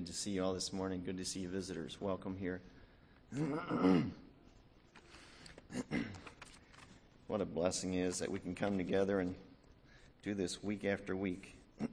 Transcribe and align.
Good 0.00 0.06
to 0.06 0.14
see 0.14 0.30
you 0.30 0.42
all 0.42 0.54
this 0.54 0.72
morning. 0.72 1.02
Good 1.04 1.18
to 1.18 1.26
see 1.26 1.40
you 1.40 1.50
visitors. 1.50 1.98
Welcome 2.00 2.34
here. 2.34 2.62
what 7.26 7.42
a 7.42 7.44
blessing 7.44 7.92
is 7.92 8.18
that 8.20 8.30
we 8.30 8.38
can 8.38 8.54
come 8.54 8.78
together 8.78 9.20
and 9.20 9.34
do 10.22 10.32
this 10.32 10.64
week 10.64 10.86
after 10.86 11.14
week. 11.14 11.54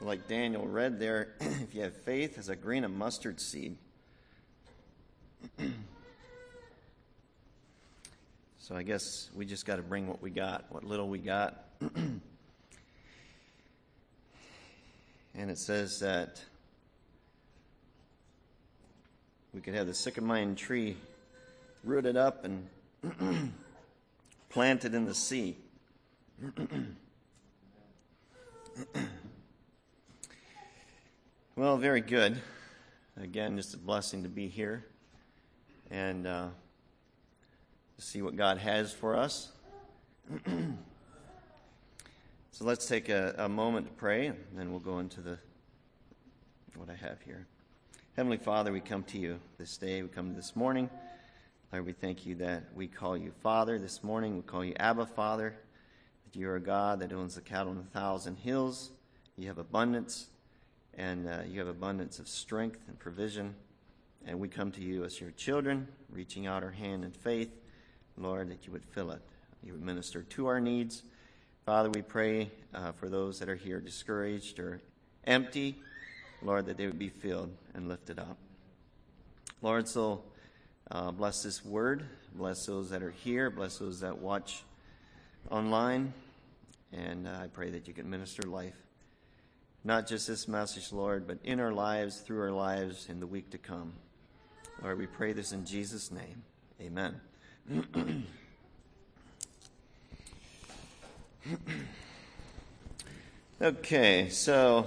like 0.00 0.26
Daniel 0.26 0.66
read 0.66 0.98
there, 0.98 1.34
if 1.40 1.72
you 1.72 1.82
have 1.82 1.94
faith 1.98 2.36
as 2.36 2.48
a 2.48 2.56
grain 2.56 2.82
of 2.82 2.90
mustard 2.90 3.40
seed, 3.40 3.76
so 8.58 8.74
I 8.74 8.82
guess 8.82 9.30
we 9.36 9.46
just 9.46 9.64
got 9.64 9.76
to 9.76 9.82
bring 9.82 10.08
what 10.08 10.20
we 10.20 10.30
got, 10.30 10.64
what 10.70 10.82
little 10.82 11.08
we 11.08 11.20
got. 11.20 11.62
and 15.34 15.50
it 15.50 15.58
says 15.58 16.00
that 16.00 16.42
we 19.52 19.60
could 19.60 19.74
have 19.74 19.86
the 19.86 19.94
sycamore 19.94 20.54
tree 20.54 20.96
rooted 21.84 22.16
up 22.16 22.44
and 22.44 22.66
planted 24.48 24.94
in 24.94 25.04
the 25.04 25.14
sea. 25.14 25.56
well, 31.54 31.76
very 31.76 32.00
good. 32.00 32.40
Again, 33.20 33.56
just 33.56 33.74
a 33.74 33.78
blessing 33.78 34.24
to 34.24 34.28
be 34.28 34.48
here 34.48 34.84
and 35.90 36.26
uh, 36.26 36.48
see 37.98 38.22
what 38.22 38.34
God 38.36 38.58
has 38.58 38.92
for 38.92 39.16
us. 39.16 39.52
So 42.58 42.64
let's 42.64 42.86
take 42.86 43.10
a, 43.10 43.34
a, 43.36 43.50
moment 43.50 43.86
to 43.86 43.92
pray, 43.92 44.28
and 44.28 44.38
then 44.54 44.70
we'll 44.70 44.80
go 44.80 44.98
into 44.98 45.20
the 45.20 45.36
what 46.74 46.88
I 46.88 46.94
have 46.94 47.20
here. 47.20 47.46
Heavenly 48.16 48.38
Father, 48.38 48.72
we 48.72 48.80
come 48.80 49.02
to 49.02 49.18
you 49.18 49.38
this 49.58 49.76
day. 49.76 50.00
We 50.00 50.08
come 50.08 50.34
this 50.34 50.56
morning. 50.56 50.88
Lord, 51.70 51.84
we 51.84 51.92
thank 51.92 52.24
you 52.24 52.34
that 52.36 52.64
we 52.74 52.86
call 52.86 53.14
you 53.14 53.30
Father 53.42 53.78
this 53.78 54.02
morning. 54.02 54.36
We 54.36 54.42
call 54.42 54.64
you 54.64 54.72
Abba 54.78 55.04
Father. 55.04 55.54
That 56.24 56.38
you 56.38 56.48
are 56.48 56.56
a 56.56 56.60
God 56.60 57.00
that 57.00 57.12
owns 57.12 57.34
the 57.34 57.42
cattle 57.42 57.72
on 57.72 57.76
a 57.76 57.92
thousand 57.92 58.36
hills. 58.36 58.90
You 59.36 59.48
have 59.48 59.58
abundance, 59.58 60.28
and 60.94 61.28
uh, 61.28 61.40
you 61.46 61.58
have 61.58 61.68
abundance 61.68 62.18
of 62.18 62.26
strength 62.26 62.80
and 62.88 62.98
provision. 62.98 63.54
And 64.24 64.40
we 64.40 64.48
come 64.48 64.72
to 64.72 64.80
you 64.80 65.04
as 65.04 65.20
your 65.20 65.32
children, 65.32 65.88
reaching 66.08 66.46
out 66.46 66.62
our 66.62 66.70
hand 66.70 67.04
in 67.04 67.10
faith, 67.10 67.50
Lord, 68.16 68.48
that 68.48 68.64
you 68.64 68.72
would 68.72 68.86
fill 68.86 69.10
it. 69.10 69.20
You 69.62 69.72
would 69.72 69.82
minister 69.82 70.22
to 70.22 70.46
our 70.46 70.58
needs. 70.58 71.02
Father, 71.66 71.90
we 71.90 72.00
pray 72.00 72.48
uh, 72.72 72.92
for 72.92 73.08
those 73.08 73.40
that 73.40 73.48
are 73.48 73.56
here 73.56 73.80
discouraged 73.80 74.60
or 74.60 74.80
empty, 75.24 75.74
Lord, 76.40 76.66
that 76.66 76.76
they 76.76 76.86
would 76.86 76.96
be 76.96 77.08
filled 77.08 77.50
and 77.74 77.88
lifted 77.88 78.20
up. 78.20 78.38
Lord, 79.62 79.88
so 79.88 80.22
uh, 80.92 81.10
bless 81.10 81.42
this 81.42 81.64
word. 81.64 82.04
Bless 82.36 82.66
those 82.66 82.90
that 82.90 83.02
are 83.02 83.10
here. 83.10 83.50
Bless 83.50 83.78
those 83.78 83.98
that 83.98 84.16
watch 84.18 84.62
online. 85.50 86.12
And 86.92 87.26
uh, 87.26 87.32
I 87.42 87.48
pray 87.48 87.70
that 87.70 87.88
you 87.88 87.94
can 87.94 88.08
minister 88.08 88.44
life. 88.44 88.76
Not 89.82 90.06
just 90.06 90.28
this 90.28 90.46
message, 90.46 90.92
Lord, 90.92 91.26
but 91.26 91.38
in 91.42 91.58
our 91.58 91.72
lives, 91.72 92.20
through 92.20 92.42
our 92.42 92.52
lives, 92.52 93.08
in 93.08 93.18
the 93.18 93.26
week 93.26 93.50
to 93.50 93.58
come. 93.58 93.92
Lord, 94.84 95.00
we 95.00 95.06
pray 95.06 95.32
this 95.32 95.50
in 95.50 95.66
Jesus' 95.66 96.12
name. 96.12 96.44
Amen. 96.80 97.20
okay, 103.62 104.28
so 104.30 104.86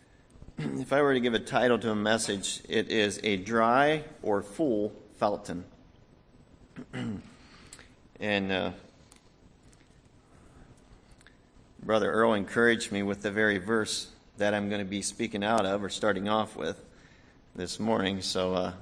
if 0.58 0.92
I 0.92 1.02
were 1.02 1.14
to 1.14 1.20
give 1.20 1.34
a 1.34 1.38
title 1.38 1.78
to 1.78 1.90
a 1.90 1.94
message, 1.94 2.60
it 2.68 2.90
is 2.90 3.20
A 3.22 3.36
Dry 3.36 4.04
or 4.22 4.42
Full 4.42 4.92
Fountain. 5.18 5.64
and 8.20 8.52
uh, 8.52 8.70
Brother 11.82 12.10
Earl 12.10 12.34
encouraged 12.34 12.92
me 12.92 13.02
with 13.02 13.22
the 13.22 13.30
very 13.30 13.58
verse 13.58 14.08
that 14.38 14.54
I'm 14.54 14.68
going 14.68 14.80
to 14.80 14.90
be 14.90 15.02
speaking 15.02 15.44
out 15.44 15.66
of 15.66 15.84
or 15.84 15.90
starting 15.90 16.28
off 16.28 16.56
with 16.56 16.82
this 17.54 17.78
morning. 17.78 18.22
So 18.22 18.54
uh, 18.54 18.72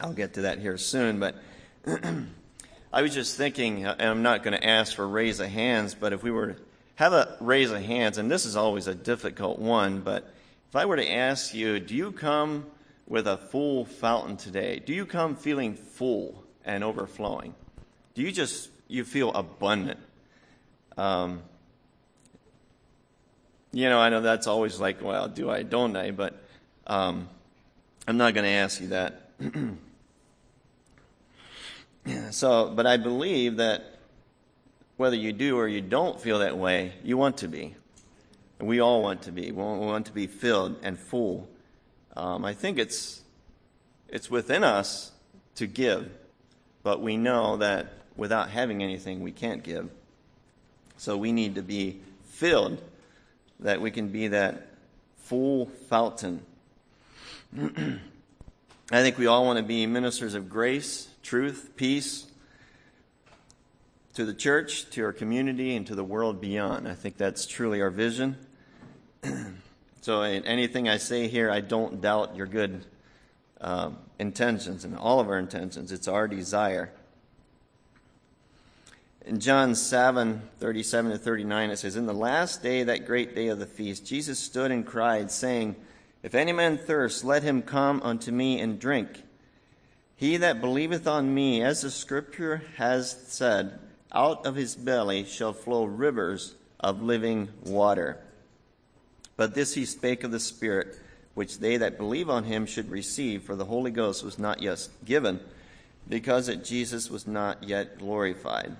I'll 0.00 0.12
get 0.12 0.34
to 0.34 0.42
that 0.42 0.58
here 0.58 0.76
soon, 0.76 1.18
but 1.18 1.36
I 2.94 3.02
was 3.02 3.12
just 3.12 3.36
thinking, 3.36 3.84
uh, 3.84 3.96
and 3.98 4.08
I'm 4.08 4.22
not 4.22 4.44
going 4.44 4.56
to 4.56 4.64
ask 4.64 4.94
for 4.94 5.08
raise 5.08 5.40
of 5.40 5.48
hands, 5.48 5.96
but 5.98 6.12
if 6.12 6.22
we 6.22 6.30
were 6.30 6.52
to 6.52 6.56
have 6.94 7.12
a 7.12 7.36
raise 7.40 7.72
of 7.72 7.82
hands, 7.82 8.18
and 8.18 8.30
this 8.30 8.46
is 8.46 8.54
always 8.54 8.86
a 8.86 8.94
difficult 8.94 9.58
one, 9.58 10.02
but 10.02 10.32
if 10.68 10.76
I 10.76 10.84
were 10.86 10.94
to 10.94 11.10
ask 11.10 11.52
you, 11.52 11.80
do 11.80 11.92
you 11.92 12.12
come 12.12 12.66
with 13.08 13.26
a 13.26 13.36
full 13.36 13.84
fountain 13.84 14.36
today? 14.36 14.78
Do 14.78 14.94
you 14.94 15.06
come 15.06 15.34
feeling 15.34 15.74
full 15.74 16.44
and 16.64 16.84
overflowing? 16.84 17.56
Do 18.14 18.22
you 18.22 18.30
just 18.30 18.70
you 18.86 19.02
feel 19.02 19.32
abundant? 19.32 19.98
Um, 20.96 21.42
you 23.72 23.88
know, 23.88 23.98
I 23.98 24.08
know 24.08 24.20
that's 24.20 24.46
always 24.46 24.78
like, 24.78 25.02
well, 25.02 25.26
do 25.26 25.50
I, 25.50 25.64
don't 25.64 25.96
I? 25.96 26.12
But 26.12 26.40
um, 26.86 27.28
I'm 28.06 28.18
not 28.18 28.34
going 28.34 28.44
to 28.44 28.50
ask 28.50 28.80
you 28.80 28.88
that. 28.88 29.30
so, 32.30 32.72
but 32.74 32.86
I 32.86 32.96
believe 32.96 33.56
that 33.56 33.98
whether 34.96 35.16
you 35.16 35.32
do 35.32 35.58
or 35.58 35.66
you 35.66 35.80
don't 35.80 36.20
feel 36.20 36.38
that 36.40 36.56
way, 36.56 36.92
you 37.02 37.16
want 37.16 37.38
to 37.38 37.48
be. 37.48 37.74
We 38.60 38.80
all 38.80 39.02
want 39.02 39.22
to 39.22 39.32
be. 39.32 39.50
We 39.50 39.62
want 39.62 40.06
to 40.06 40.12
be 40.12 40.26
filled 40.26 40.76
and 40.82 40.98
full. 40.98 41.48
Um, 42.16 42.44
I 42.44 42.54
think 42.54 42.78
it's 42.78 43.22
it's 44.08 44.30
within 44.30 44.62
us 44.62 45.10
to 45.56 45.66
give, 45.66 46.10
but 46.82 47.00
we 47.00 47.16
know 47.16 47.56
that 47.56 47.92
without 48.16 48.50
having 48.50 48.82
anything, 48.82 49.20
we 49.20 49.32
can't 49.32 49.62
give. 49.62 49.90
So 50.96 51.16
we 51.16 51.32
need 51.32 51.56
to 51.56 51.62
be 51.62 52.00
filled, 52.26 52.80
that 53.60 53.80
we 53.80 53.90
can 53.90 54.08
be 54.08 54.28
that 54.28 54.68
full 55.16 55.66
fountain. 55.88 56.42
I 57.58 59.02
think 59.02 59.18
we 59.18 59.26
all 59.26 59.44
want 59.44 59.56
to 59.56 59.64
be 59.64 59.86
ministers 59.86 60.34
of 60.34 60.48
grace, 60.48 61.08
truth, 61.24 61.70
peace 61.74 62.26
to 64.14 64.24
the 64.24 64.32
church, 64.32 64.88
to 64.90 65.02
our 65.04 65.12
community, 65.12 65.74
and 65.74 65.86
to 65.88 65.96
the 65.96 66.04
world 66.04 66.40
beyond. 66.40 66.86
I 66.86 66.94
think 66.94 67.16
that's 67.16 67.46
truly 67.46 67.82
our 67.82 67.90
vision. 67.90 68.36
so, 70.02 70.22
anything 70.22 70.88
I 70.88 70.98
say 70.98 71.26
here, 71.26 71.50
I 71.50 71.60
don't 71.60 72.00
doubt 72.00 72.36
your 72.36 72.46
good 72.46 72.84
um, 73.60 73.98
intentions 74.20 74.84
and 74.84 74.96
all 74.96 75.18
of 75.18 75.28
our 75.28 75.38
intentions. 75.38 75.90
It's 75.90 76.06
our 76.06 76.28
desire. 76.28 76.92
In 79.26 79.40
John 79.40 79.74
7 79.74 80.42
37 80.60 81.10
to 81.10 81.18
39, 81.18 81.70
it 81.70 81.78
says, 81.78 81.96
In 81.96 82.06
the 82.06 82.14
last 82.14 82.62
day, 82.62 82.84
that 82.84 83.06
great 83.06 83.34
day 83.34 83.48
of 83.48 83.58
the 83.58 83.66
feast, 83.66 84.06
Jesus 84.06 84.38
stood 84.38 84.70
and 84.70 84.86
cried, 84.86 85.32
saying, 85.32 85.74
if 86.24 86.34
any 86.34 86.52
man 86.52 86.78
thirst, 86.78 87.22
let 87.22 87.42
him 87.42 87.60
come 87.60 88.00
unto 88.02 88.32
me 88.32 88.58
and 88.58 88.80
drink. 88.80 89.24
He 90.16 90.36
that 90.36 90.60
believeth 90.60 91.06
on 91.06 91.34
me, 91.34 91.62
as 91.62 91.82
the 91.82 91.90
scripture 91.90 92.62
has 92.76 93.10
said, 93.28 93.78
out 94.12 94.46
of 94.46 94.54
his 94.54 94.76
belly 94.76 95.24
shall 95.24 95.52
flow 95.52 95.84
rivers 95.84 96.54
of 96.78 97.02
living 97.02 97.48
water. 97.64 98.18
But 99.36 99.54
this 99.54 99.74
he 99.74 99.84
spake 99.84 100.22
of 100.22 100.30
the 100.30 100.38
Spirit, 100.38 100.96
which 101.34 101.58
they 101.58 101.78
that 101.78 101.98
believe 101.98 102.30
on 102.30 102.44
him 102.44 102.66
should 102.66 102.90
receive, 102.90 103.42
for 103.42 103.56
the 103.56 103.64
Holy 103.64 103.90
Ghost 103.90 104.22
was 104.22 104.38
not 104.38 104.62
yet 104.62 104.88
given, 105.04 105.40
because 106.08 106.46
that 106.46 106.64
Jesus 106.64 107.10
was 107.10 107.26
not 107.26 107.64
yet 107.64 107.98
glorified. 107.98 108.76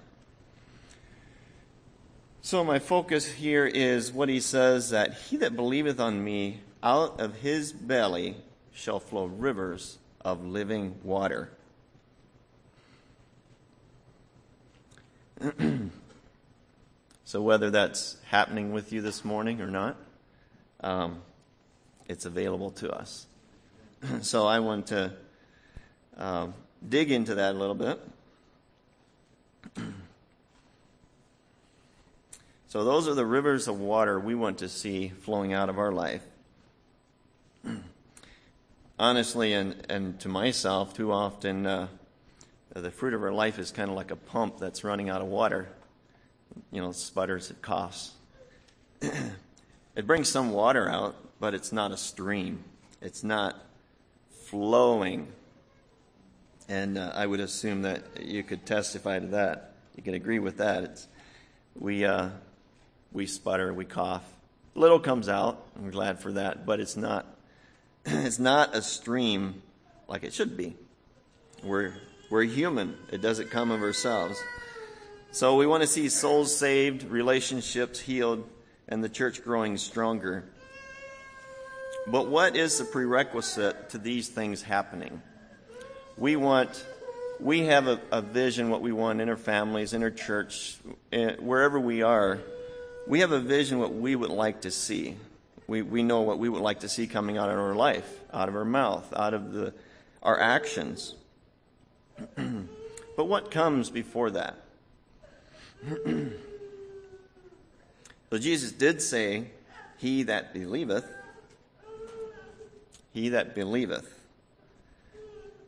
So 2.42 2.62
my 2.62 2.78
focus 2.78 3.26
here 3.26 3.66
is 3.66 4.12
what 4.12 4.28
he 4.28 4.38
says 4.38 4.90
that 4.90 5.14
he 5.14 5.38
that 5.38 5.56
believeth 5.56 5.98
on 5.98 6.22
me 6.22 6.60
out 6.82 7.18
of 7.18 7.36
his 7.36 7.72
belly 7.72 8.36
shall 8.72 9.00
flow 9.00 9.24
rivers 9.24 9.98
of 10.24 10.44
living 10.44 10.96
water. 11.02 11.50
so, 17.24 17.42
whether 17.42 17.70
that's 17.70 18.16
happening 18.24 18.72
with 18.72 18.92
you 18.92 19.02
this 19.02 19.24
morning 19.24 19.60
or 19.60 19.66
not, 19.66 19.96
um, 20.80 21.20
it's 22.08 22.24
available 22.24 22.70
to 22.70 22.90
us. 22.90 23.26
so, 24.22 24.46
I 24.46 24.60
want 24.60 24.86
to 24.88 25.12
um, 26.16 26.54
dig 26.86 27.10
into 27.10 27.34
that 27.34 27.54
a 27.54 27.58
little 27.58 27.74
bit. 27.74 28.00
so, 32.68 32.84
those 32.84 33.08
are 33.08 33.14
the 33.14 33.26
rivers 33.26 33.68
of 33.68 33.78
water 33.80 34.18
we 34.18 34.34
want 34.34 34.58
to 34.58 34.68
see 34.68 35.08
flowing 35.08 35.52
out 35.52 35.68
of 35.68 35.78
our 35.78 35.92
life 35.92 36.22
honestly, 39.04 39.52
and, 39.52 39.76
and 39.90 40.18
to 40.20 40.30
myself, 40.30 40.94
too 40.94 41.12
often, 41.12 41.66
uh, 41.66 41.88
the 42.74 42.90
fruit 42.90 43.12
of 43.12 43.22
our 43.22 43.32
life 43.32 43.58
is 43.58 43.70
kind 43.70 43.90
of 43.90 43.96
like 43.96 44.10
a 44.10 44.16
pump 44.16 44.58
that's 44.58 44.82
running 44.82 45.10
out 45.10 45.20
of 45.20 45.26
water. 45.26 45.68
you 46.72 46.80
know, 46.80 46.88
it 46.88 46.96
sputters, 46.96 47.50
it 47.50 47.60
coughs. 47.60 48.12
it 49.02 50.06
brings 50.06 50.30
some 50.30 50.52
water 50.52 50.88
out, 50.88 51.16
but 51.38 51.52
it's 51.52 51.70
not 51.70 51.92
a 51.92 51.98
stream. 51.98 52.64
It's 53.02 53.22
not 53.22 53.62
flowing. 54.46 55.28
And 56.66 56.96
uh, 56.96 57.12
I 57.14 57.26
would 57.26 57.40
assume 57.40 57.82
that 57.82 58.24
you 58.24 58.42
could 58.42 58.64
testify 58.64 59.18
to 59.18 59.26
that. 59.28 59.74
You 59.96 60.02
can 60.02 60.14
agree 60.14 60.38
with 60.38 60.56
that. 60.56 60.82
It's, 60.82 61.08
we, 61.78 62.06
uh, 62.06 62.30
we 63.12 63.26
sputter, 63.26 63.74
we 63.74 63.84
cough. 63.84 64.24
Little 64.74 64.98
comes 64.98 65.28
out, 65.28 65.62
we're 65.78 65.90
glad 65.90 66.20
for 66.20 66.32
that, 66.32 66.64
but 66.64 66.80
it's 66.80 66.96
not, 66.96 67.26
it's 68.06 68.38
not 68.38 68.74
a 68.74 68.82
stream 68.82 69.62
like 70.08 70.24
it 70.24 70.34
should 70.34 70.56
be. 70.56 70.76
We're, 71.62 71.94
we're 72.30 72.42
human. 72.42 72.98
It 73.10 73.22
doesn't 73.22 73.50
come 73.50 73.70
of 73.70 73.80
ourselves. 73.80 74.38
So 75.32 75.56
we 75.56 75.66
want 75.66 75.82
to 75.82 75.86
see 75.86 76.10
souls 76.10 76.54
saved, 76.54 77.04
relationships 77.04 77.98
healed, 77.98 78.48
and 78.88 79.02
the 79.02 79.08
church 79.08 79.42
growing 79.42 79.78
stronger. 79.78 80.44
But 82.06 82.28
what 82.28 82.54
is 82.56 82.78
the 82.78 82.84
prerequisite 82.84 83.90
to 83.90 83.98
these 83.98 84.28
things 84.28 84.60
happening? 84.60 85.22
We 86.18 86.36
want, 86.36 86.84
we 87.40 87.60
have 87.60 87.88
a, 87.88 88.00
a 88.12 88.20
vision 88.20 88.68
what 88.68 88.82
we 88.82 88.92
want 88.92 89.22
in 89.22 89.30
our 89.30 89.38
families, 89.38 89.94
in 89.94 90.02
our 90.02 90.10
church, 90.10 90.76
eh, 91.10 91.36
wherever 91.40 91.80
we 91.80 92.02
are. 92.02 92.40
We 93.08 93.20
have 93.20 93.32
a 93.32 93.40
vision 93.40 93.78
what 93.78 93.94
we 93.94 94.14
would 94.14 94.30
like 94.30 94.60
to 94.60 94.70
see. 94.70 95.16
We, 95.66 95.82
we 95.82 96.02
know 96.02 96.22
what 96.22 96.38
we 96.38 96.48
would 96.48 96.60
like 96.60 96.80
to 96.80 96.88
see 96.88 97.06
coming 97.06 97.38
out 97.38 97.48
of 97.48 97.58
our 97.58 97.74
life, 97.74 98.20
out 98.32 98.48
of 98.48 98.56
our 98.56 98.64
mouth, 98.64 99.12
out 99.16 99.34
of 99.34 99.52
the, 99.52 99.72
our 100.22 100.38
actions. 100.38 101.14
but 102.36 103.24
what 103.24 103.50
comes 103.50 103.90
before 103.90 104.30
that? 104.30 104.56
so 108.30 108.38
Jesus 108.38 108.72
did 108.72 109.00
say, 109.00 109.46
He 109.98 110.24
that 110.24 110.52
believeth, 110.52 111.06
he 113.14 113.30
that 113.30 113.54
believeth. 113.54 114.12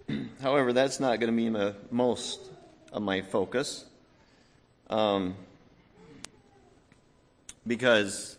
However, 0.42 0.72
that's 0.72 0.98
not 0.98 1.20
going 1.20 1.30
to 1.32 1.36
be 1.36 1.48
my, 1.48 1.72
most 1.92 2.40
of 2.92 3.02
my 3.02 3.22
focus. 3.22 3.84
Um, 4.90 5.36
because 7.64 8.35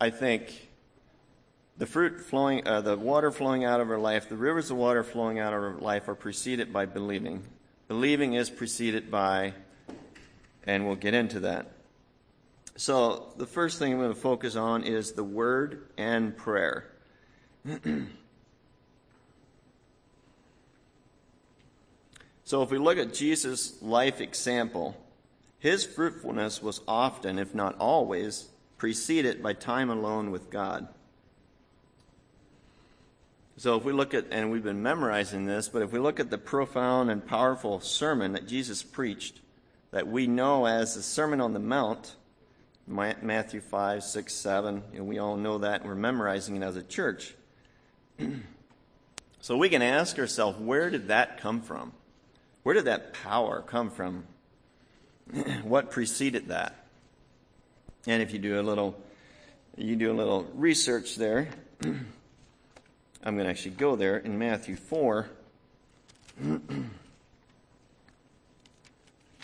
I 0.00 0.10
think 0.10 0.68
the 1.76 1.86
fruit 1.86 2.20
flowing, 2.20 2.66
uh, 2.66 2.80
the 2.80 2.96
water 2.96 3.32
flowing 3.32 3.64
out 3.64 3.80
of 3.80 3.90
our 3.90 3.98
life, 3.98 4.28
the 4.28 4.36
rivers 4.36 4.70
of 4.70 4.76
water 4.76 5.02
flowing 5.02 5.40
out 5.40 5.52
of 5.52 5.60
our 5.60 5.74
life 5.74 6.08
are 6.08 6.14
preceded 6.14 6.72
by 6.72 6.86
believing. 6.86 7.42
Believing 7.88 8.34
is 8.34 8.48
preceded 8.48 9.10
by, 9.10 9.54
and 10.64 10.86
we'll 10.86 10.94
get 10.94 11.14
into 11.14 11.40
that. 11.40 11.72
So, 12.76 13.32
the 13.36 13.46
first 13.46 13.80
thing 13.80 13.92
I'm 13.92 13.98
going 13.98 14.14
to 14.14 14.20
focus 14.20 14.54
on 14.54 14.84
is 14.84 15.12
the 15.12 15.24
word 15.24 15.88
and 15.96 16.36
prayer. 16.36 16.84
so, 22.44 22.62
if 22.62 22.70
we 22.70 22.78
look 22.78 22.98
at 22.98 23.12
Jesus' 23.12 23.82
life 23.82 24.20
example, 24.20 24.96
his 25.58 25.84
fruitfulness 25.84 26.62
was 26.62 26.82
often, 26.86 27.40
if 27.40 27.52
not 27.52 27.76
always, 27.78 28.48
preceded 28.78 29.42
by 29.42 29.52
time 29.52 29.90
alone 29.90 30.30
with 30.30 30.50
God. 30.50 30.88
So 33.58 33.76
if 33.76 33.84
we 33.84 33.92
look 33.92 34.14
at, 34.14 34.26
and 34.30 34.52
we've 34.52 34.62
been 34.62 34.82
memorizing 34.82 35.44
this, 35.44 35.68
but 35.68 35.82
if 35.82 35.90
we 35.90 35.98
look 35.98 36.20
at 36.20 36.30
the 36.30 36.38
profound 36.38 37.10
and 37.10 37.26
powerful 37.26 37.80
sermon 37.80 38.32
that 38.32 38.46
Jesus 38.46 38.84
preached, 38.84 39.40
that 39.90 40.06
we 40.06 40.28
know 40.28 40.66
as 40.66 40.94
the 40.94 41.02
Sermon 41.02 41.40
on 41.40 41.54
the 41.54 41.58
Mount, 41.58 42.14
Matthew 42.86 43.60
5, 43.60 44.04
6, 44.04 44.32
7, 44.32 44.82
and 44.94 45.06
we 45.08 45.18
all 45.18 45.36
know 45.36 45.58
that, 45.58 45.80
and 45.80 45.88
we're 45.88 45.96
memorizing 45.96 46.56
it 46.56 46.62
as 46.62 46.76
a 46.76 46.82
church. 46.82 47.34
so 49.40 49.56
we 49.56 49.68
can 49.68 49.82
ask 49.82 50.18
ourselves, 50.20 50.58
where 50.60 50.88
did 50.88 51.08
that 51.08 51.40
come 51.40 51.60
from? 51.60 51.92
Where 52.62 52.76
did 52.76 52.84
that 52.84 53.12
power 53.12 53.60
come 53.60 53.90
from? 53.90 54.24
what 55.64 55.90
preceded 55.90 56.48
that? 56.48 56.87
And 58.06 58.22
if 58.22 58.32
you 58.32 58.38
do 58.38 58.60
a 58.60 58.62
little, 58.62 58.98
you 59.76 59.96
do 59.96 60.12
a 60.12 60.14
little 60.14 60.46
research 60.54 61.16
there. 61.16 61.48
I'm 61.82 63.34
going 63.34 63.44
to 63.44 63.50
actually 63.50 63.72
go 63.72 63.96
there 63.96 64.16
in 64.18 64.38
Matthew 64.38 64.76
4. 64.76 65.28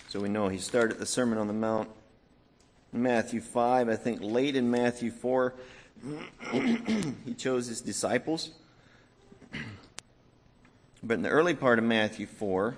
so 0.08 0.20
we 0.20 0.28
know 0.28 0.48
he 0.48 0.58
started 0.58 0.98
the 0.98 1.06
Sermon 1.06 1.38
on 1.38 1.48
the 1.48 1.52
Mount 1.52 1.88
Matthew 2.92 3.40
5. 3.40 3.88
I 3.88 3.96
think 3.96 4.20
late 4.22 4.54
in 4.54 4.70
Matthew 4.70 5.10
4, 5.10 5.54
he 7.24 7.34
chose 7.36 7.66
his 7.66 7.80
disciples. 7.80 8.50
But 11.02 11.14
in 11.14 11.22
the 11.22 11.28
early 11.28 11.54
part 11.54 11.78
of 11.78 11.84
Matthew 11.84 12.26
4, 12.26 12.76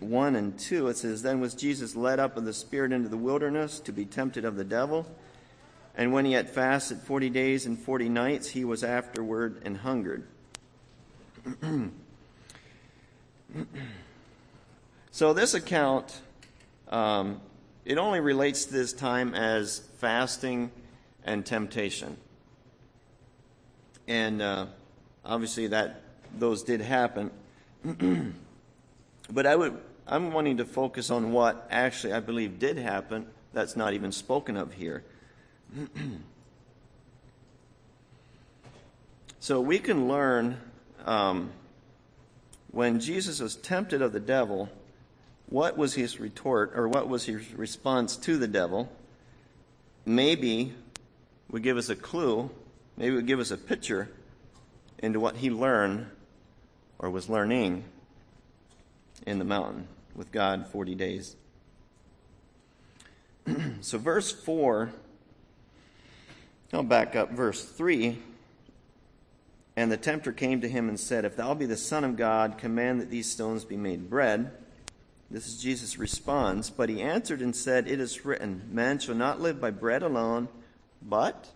1 0.00 0.36
and 0.36 0.58
2, 0.58 0.88
it 0.88 0.96
says, 0.96 1.22
Then 1.22 1.40
was 1.40 1.54
Jesus 1.54 1.94
led 1.94 2.18
up 2.18 2.36
of 2.36 2.44
the 2.44 2.52
Spirit 2.52 2.92
into 2.92 3.08
the 3.08 3.16
wilderness 3.16 3.80
to 3.80 3.92
be 3.92 4.04
tempted 4.04 4.44
of 4.44 4.56
the 4.56 4.64
devil. 4.64 5.06
And 5.96 6.12
when 6.12 6.24
he 6.24 6.32
had 6.32 6.50
fasted 6.50 6.98
forty 6.98 7.30
days 7.30 7.66
and 7.66 7.78
forty 7.78 8.08
nights, 8.08 8.48
he 8.48 8.64
was 8.64 8.82
afterward 8.82 9.62
and 9.64 9.76
hungered. 9.76 10.26
so 15.12 15.32
this 15.32 15.54
account, 15.54 16.20
um, 16.88 17.40
it 17.84 17.96
only 17.98 18.18
relates 18.18 18.64
to 18.64 18.72
this 18.72 18.92
time 18.92 19.34
as 19.34 19.82
fasting 19.98 20.72
and 21.24 21.46
temptation. 21.46 22.16
And 24.08 24.42
uh, 24.42 24.66
obviously 25.24 25.68
that 25.68 26.02
those 26.36 26.64
did 26.64 26.80
happen. 26.80 27.30
but 29.30 29.46
I 29.46 29.56
would 29.56 29.78
I'm 30.06 30.32
wanting 30.32 30.58
to 30.58 30.64
focus 30.64 31.10
on 31.10 31.32
what 31.32 31.66
actually 31.70 32.12
I 32.12 32.20
believe 32.20 32.58
did 32.58 32.76
happen 32.76 33.26
that's 33.54 33.76
not 33.76 33.94
even 33.94 34.12
spoken 34.12 34.56
of 34.56 34.74
here. 34.74 35.02
so 39.40 39.60
we 39.60 39.78
can 39.78 40.08
learn 40.08 40.58
um, 41.06 41.50
when 42.70 43.00
Jesus 43.00 43.40
was 43.40 43.56
tempted 43.56 44.02
of 44.02 44.12
the 44.12 44.20
devil, 44.20 44.68
what 45.48 45.78
was 45.78 45.94
his 45.94 46.20
retort 46.20 46.72
or 46.74 46.88
what 46.88 47.08
was 47.08 47.24
his 47.24 47.52
response 47.54 48.16
to 48.16 48.36
the 48.36 48.48
devil? 48.48 48.92
Maybe 50.04 50.74
would 51.50 51.62
give 51.62 51.76
us 51.78 51.88
a 51.88 51.96
clue, 51.96 52.50
maybe 52.96 53.14
would 53.14 53.26
give 53.26 53.40
us 53.40 53.50
a 53.50 53.56
picture 53.56 54.10
into 54.98 55.20
what 55.20 55.36
he 55.36 55.50
learned 55.50 56.08
or 56.98 57.08
was 57.10 57.28
learning 57.28 57.84
in 59.26 59.38
the 59.38 59.44
mountain 59.44 59.88
with 60.14 60.32
God 60.32 60.66
40 60.66 60.94
days. 60.94 61.36
so, 63.80 63.98
verse 63.98 64.32
4 64.32 64.92
I'll 66.74 66.82
back 66.82 67.14
up 67.14 67.30
verse 67.30 67.64
3. 67.64 68.18
And 69.76 69.90
the 69.90 69.96
tempter 69.96 70.32
came 70.32 70.60
to 70.60 70.68
him 70.68 70.88
and 70.88 70.98
said, 70.98 71.24
If 71.24 71.36
thou 71.36 71.54
be 71.54 71.66
the 71.66 71.76
Son 71.76 72.02
of 72.04 72.16
God, 72.16 72.58
command 72.58 73.00
that 73.00 73.10
these 73.10 73.30
stones 73.30 73.64
be 73.64 73.76
made 73.76 74.10
bread. 74.10 74.50
This 75.30 75.46
is 75.46 75.60
Jesus' 75.60 75.98
response. 75.98 76.70
But 76.70 76.88
he 76.88 77.00
answered 77.00 77.42
and 77.42 77.54
said, 77.54 77.86
It 77.86 78.00
is 78.00 78.24
written, 78.24 78.68
Man 78.72 78.98
shall 78.98 79.14
not 79.14 79.40
live 79.40 79.60
by 79.60 79.70
bread 79.70 80.02
alone, 80.02 80.48
but 81.00 81.48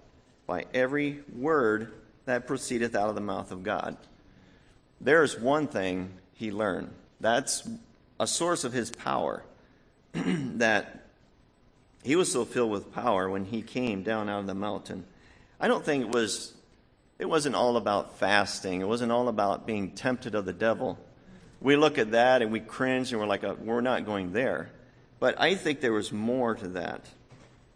by 0.47 0.67
every 0.73 1.21
word 1.35 1.93
that 2.25 2.47
proceedeth 2.47 2.95
out 2.95 3.09
of 3.09 3.15
the 3.15 3.21
mouth 3.21 3.51
of 3.51 3.63
God. 3.63 3.97
There 5.01 5.23
is 5.23 5.39
one 5.39 5.67
thing 5.67 6.11
he 6.35 6.51
learned. 6.53 6.93
That's 7.21 7.69
a 8.21 8.27
source 8.27 8.65
of 8.65 8.73
his 8.73 8.91
power. 8.91 9.45
that 10.13 11.07
he 12.03 12.17
was 12.17 12.33
so 12.33 12.45
filled 12.45 12.71
with 12.71 12.93
power 12.93 13.29
when 13.29 13.45
he 13.45 13.63
came 13.63 14.03
down 14.03 14.29
out 14.29 14.41
of 14.41 14.47
the 14.47 14.55
mountain. 14.55 15.05
I 15.61 15.69
don't 15.69 15.85
think 15.85 16.05
it 16.05 16.11
was 16.11 16.55
it 17.19 17.29
wasn't 17.29 17.57
all 17.57 17.77
about 17.77 18.19
fasting. 18.19 18.81
It 18.81 18.87
wasn't 18.87 19.11
all 19.11 19.29
about 19.29 19.67
being 19.67 19.91
tempted 19.91 20.35
of 20.35 20.45
the 20.45 20.53
devil. 20.53 20.99
We 21.61 21.75
look 21.75 21.99
at 21.99 22.13
that 22.13 22.43
and 22.43 22.53
we 22.53 22.61
cringe 22.61 23.11
and 23.11 23.21
we're 23.21 23.27
like, 23.27 23.43
uh, 23.43 23.57
we're 23.59 23.81
not 23.81 24.07
going 24.07 24.33
there. 24.33 24.71
But 25.19 25.41
I 25.41 25.57
think 25.57 25.81
there 25.81 25.93
was 25.93 26.13
more 26.13 26.55
to 26.55 26.69
that. 26.69 27.07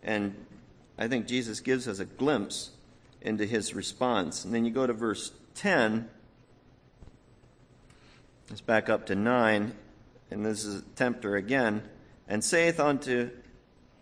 And 0.05 0.37
I 0.97 1.09
think 1.09 1.27
Jesus 1.27 1.59
gives 1.59 1.89
us 1.89 1.99
a 1.99 2.05
glimpse 2.05 2.71
into 3.21 3.45
his 3.45 3.75
response. 3.75 4.45
And 4.45 4.55
then 4.55 4.65
you 4.65 4.71
go 4.71 4.87
to 4.87 4.93
verse 4.93 5.33
10. 5.57 6.09
Let's 8.49 8.61
back 8.61 8.89
up 8.89 9.07
to 9.07 9.15
9, 9.15 9.73
and 10.31 10.45
this 10.45 10.65
is 10.65 10.83
tempter 10.97 11.37
again, 11.37 11.83
and 12.29 12.45
saith 12.45 12.81
unto 12.81 13.31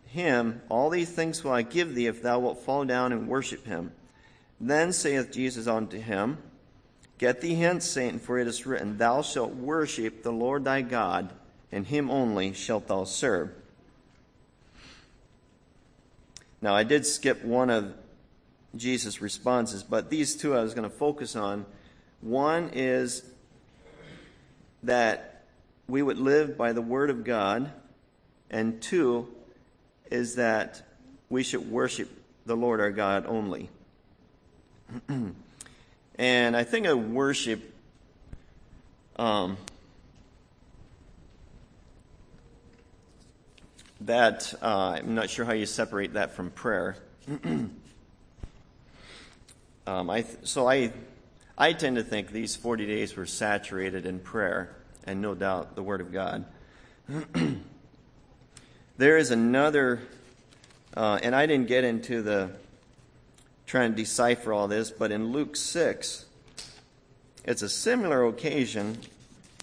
him, 0.06 0.62
All 0.68 0.90
these 0.90 1.10
things 1.10 1.44
will 1.44 1.52
I 1.52 1.62
give 1.62 1.94
thee 1.94 2.06
if 2.06 2.22
thou 2.22 2.40
wilt 2.40 2.62
fall 2.64 2.84
down 2.84 3.12
and 3.12 3.28
worship 3.28 3.66
him. 3.66 3.92
Then 4.60 4.92
saith 4.92 5.30
Jesus 5.30 5.66
unto 5.66 5.98
him, 6.00 6.38
Get 7.18 7.42
thee 7.42 7.54
hence, 7.54 7.84
Satan, 7.84 8.18
for 8.18 8.38
it 8.38 8.46
is 8.46 8.66
written, 8.66 8.96
Thou 8.98 9.22
shalt 9.22 9.54
worship 9.54 10.22
the 10.22 10.32
Lord 10.32 10.64
thy 10.64 10.80
God, 10.82 11.32
and 11.70 11.86
him 11.86 12.10
only 12.10 12.52
shalt 12.52 12.88
thou 12.88 13.04
serve. 13.04 13.50
Now, 16.62 16.74
I 16.74 16.82
did 16.82 17.06
skip 17.06 17.44
one 17.44 17.70
of 17.70 17.94
Jesus' 18.74 19.20
responses, 19.20 19.82
but 19.82 20.10
these 20.10 20.34
two 20.34 20.56
I 20.56 20.62
was 20.62 20.74
going 20.74 20.88
to 20.88 20.96
focus 20.96 21.36
on. 21.36 21.66
One 22.20 22.70
is 22.72 23.22
that 24.82 25.44
we 25.88 26.02
would 26.02 26.18
live 26.18 26.56
by 26.56 26.72
the 26.72 26.82
Word 26.82 27.10
of 27.10 27.24
God, 27.24 27.70
and 28.50 28.80
two 28.80 29.28
is 30.10 30.36
that 30.36 30.82
we 31.28 31.42
should 31.42 31.70
worship 31.70 32.08
the 32.46 32.56
Lord 32.56 32.80
our 32.80 32.90
God 32.90 33.26
only. 33.26 33.68
and 36.16 36.56
I 36.56 36.64
think 36.64 36.86
of 36.86 37.10
worship. 37.10 37.62
Um, 39.16 39.58
that 44.02 44.54
uh, 44.62 44.96
I'm 44.96 45.14
not 45.14 45.28
sure 45.28 45.44
how 45.44 45.52
you 45.52 45.66
separate 45.66 46.14
that 46.14 46.32
from 46.32 46.50
prayer. 46.50 46.96
um, 47.44 47.70
I 50.10 50.22
th- 50.22 50.38
so 50.44 50.66
I 50.68 50.92
I 51.60 51.74
tend 51.74 51.96
to 51.96 52.02
think 52.02 52.30
these 52.30 52.56
40 52.56 52.86
days 52.86 53.14
were 53.14 53.26
saturated 53.26 54.06
in 54.06 54.18
prayer 54.18 54.74
and 55.04 55.20
no 55.20 55.34
doubt 55.34 55.76
the 55.76 55.82
Word 55.82 56.00
of 56.00 56.10
God. 56.10 56.46
there 58.96 59.18
is 59.18 59.30
another, 59.30 60.00
uh, 60.96 61.18
and 61.22 61.34
I 61.36 61.44
didn't 61.44 61.68
get 61.68 61.84
into 61.84 62.22
the 62.22 62.52
trying 63.66 63.90
to 63.90 63.96
decipher 63.96 64.54
all 64.54 64.68
this, 64.68 64.90
but 64.90 65.12
in 65.12 65.32
Luke 65.32 65.54
6, 65.54 66.24
it's 67.44 67.60
a 67.60 67.68
similar 67.68 68.26
occasion, 68.26 68.96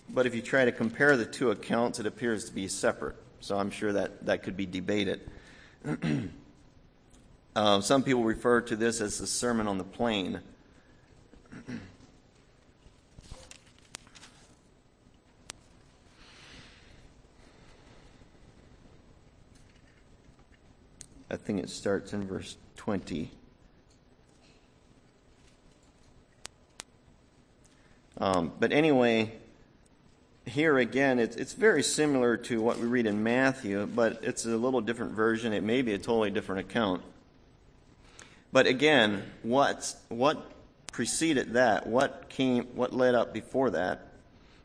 but 0.07 0.27
if 0.27 0.35
you 0.35 0.43
try 0.43 0.65
to 0.65 0.71
compare 0.71 1.17
the 1.17 1.25
two 1.25 1.49
accounts, 1.49 1.99
it 1.99 2.05
appears 2.05 2.45
to 2.45 2.53
be 2.53 2.67
separate. 2.67 3.15
So 3.39 3.57
I'm 3.57 3.71
sure 3.71 3.91
that 3.93 4.23
that 4.27 4.43
could 4.43 4.55
be 4.55 4.67
debated. 4.67 5.21
uh, 7.55 7.81
some 7.81 8.03
people 8.03 8.23
refer 8.23 8.61
to 8.61 8.75
this 8.75 9.01
as 9.01 9.17
the 9.17 9.25
Sermon 9.25 9.67
on 9.67 9.79
the 9.79 9.83
Plain. 9.83 10.41
I 21.29 21.35
think 21.35 21.61
it 21.63 21.69
starts 21.69 22.13
in 22.13 22.27
verse 22.27 22.55
20. 22.77 23.31
Um, 28.19 28.51
but 28.59 28.71
anyway, 28.71 29.33
here 30.45 30.77
again, 30.77 31.19
it's, 31.19 31.35
it's 31.35 31.53
very 31.53 31.83
similar 31.83 32.37
to 32.37 32.61
what 32.61 32.79
we 32.79 32.87
read 32.87 33.05
in 33.05 33.23
Matthew, 33.23 33.85
but 33.85 34.19
it's 34.23 34.45
a 34.45 34.57
little 34.57 34.81
different 34.81 35.11
version. 35.11 35.53
It 35.53 35.63
may 35.63 35.81
be 35.81 35.93
a 35.93 35.97
totally 35.97 36.31
different 36.31 36.61
account. 36.61 37.01
But 38.51 38.65
again, 38.65 39.23
what, 39.43 39.93
what 40.09 40.51
preceded 40.91 41.53
that? 41.53 41.85
What 41.85 42.29
came, 42.29 42.63
what 42.75 42.93
led 42.93 43.13
up 43.13 43.33
before 43.33 43.71
that? 43.71 44.07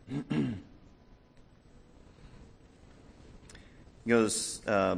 goes 4.06 4.60
uh, 4.66 4.96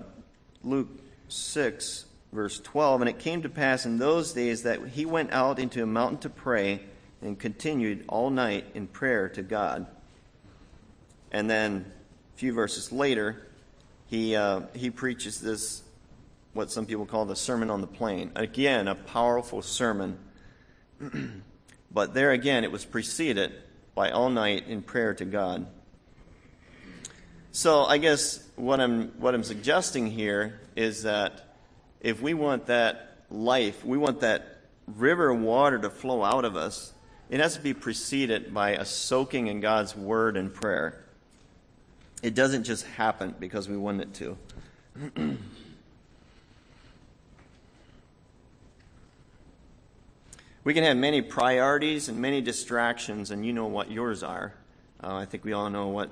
Luke 0.63 0.89
6, 1.35 2.05
verse 2.33 2.61
12. 2.61 3.03
And 3.03 3.09
it 3.11 3.19
came 3.19 3.43
to 3.43 3.49
pass 3.49 3.85
in 3.87 3.99
those 3.99 4.33
days 4.33 4.63
that 4.63 4.87
he 4.89 5.05
went 5.05 5.33
out 5.33 5.59
into 5.59 5.83
a 5.83 5.87
mountain 5.87 6.19
to 6.19 6.31
pray 6.31 6.81
and 7.21 7.39
continued 7.39 8.05
all 8.09 8.31
night 8.31 8.67
in 8.75 8.87
prayer 8.87 9.29
to 9.31 9.43
God. 9.43 9.87
And 11.33 11.49
then 11.51 11.91
a 12.35 12.39
few 12.39 12.53
verses 12.53 12.93
later, 12.93 13.49
he, 14.07 14.37
uh, 14.37 14.63
he 14.75 14.91
preaches 14.91 15.41
this, 15.41 15.83
what 16.53 16.71
some 16.71 16.87
people 16.87 17.07
call 17.07 17.25
the 17.25 17.37
Sermon 17.37 17.71
on 17.71 17.81
the 17.81 17.87
Plain. 17.87 18.31
Again, 18.37 18.87
a 18.87 18.95
powerful 18.95 19.63
sermon. 19.63 20.19
but 21.91 22.15
there 22.15 22.33
again, 22.33 22.63
it 22.63 22.71
was 22.71 22.85
preceded 22.85 23.53
by 23.95 24.11
all 24.11 24.31
night 24.31 24.69
in 24.69 24.83
prayer 24.83 25.15
to 25.15 25.25
God. 25.25 25.67
So 27.57 27.85
I 27.85 27.99
guess 27.99 28.43
what 28.57 28.81
I'm 28.81 29.11
what 29.21 29.33
I'm 29.33 29.45
suggesting 29.45 30.11
here 30.11 30.59
is 30.75 31.05
that 31.05 31.55
if 32.01 32.21
we 32.21 32.35
want 32.35 32.67
that 32.67 33.19
life, 33.31 33.85
we 33.85 33.97
want 33.97 34.23
that 34.23 34.59
river 34.89 35.33
water 35.33 35.79
to 35.79 35.89
flow 35.89 36.25
out 36.25 36.45
of 36.45 36.57
us, 36.57 36.93
it 37.31 37.39
has 37.39 37.55
to 37.55 37.63
be 37.63 37.73
preceded 37.73 38.53
by 38.53 38.71
a 38.71 38.85
soaking 38.85 39.47
in 39.47 39.61
God's 39.61 39.95
word 39.95 40.37
and 40.37 40.53
prayer. 40.53 41.01
It 42.25 42.35
doesn't 42.35 42.65
just 42.65 42.87
happen 42.87 43.37
because 43.39 43.69
we 43.69 43.77
want 43.77 44.01
it 44.01 44.13
to. 44.15 44.37
we 50.65 50.75
can 50.75 50.83
have 50.83 50.97
many 50.97 51.23
priorities 51.23 52.09
and 52.09 52.19
many 52.19 52.41
distractions, 52.41 53.31
and 53.31 53.47
you 53.47 53.53
know 53.53 53.67
what 53.67 53.93
yours 53.93 54.25
are. 54.25 54.55
Uh, 55.01 55.15
I 55.15 55.25
think 55.25 55.45
we 55.45 55.53
all 55.53 55.71
know 55.71 55.87
what 55.87 56.11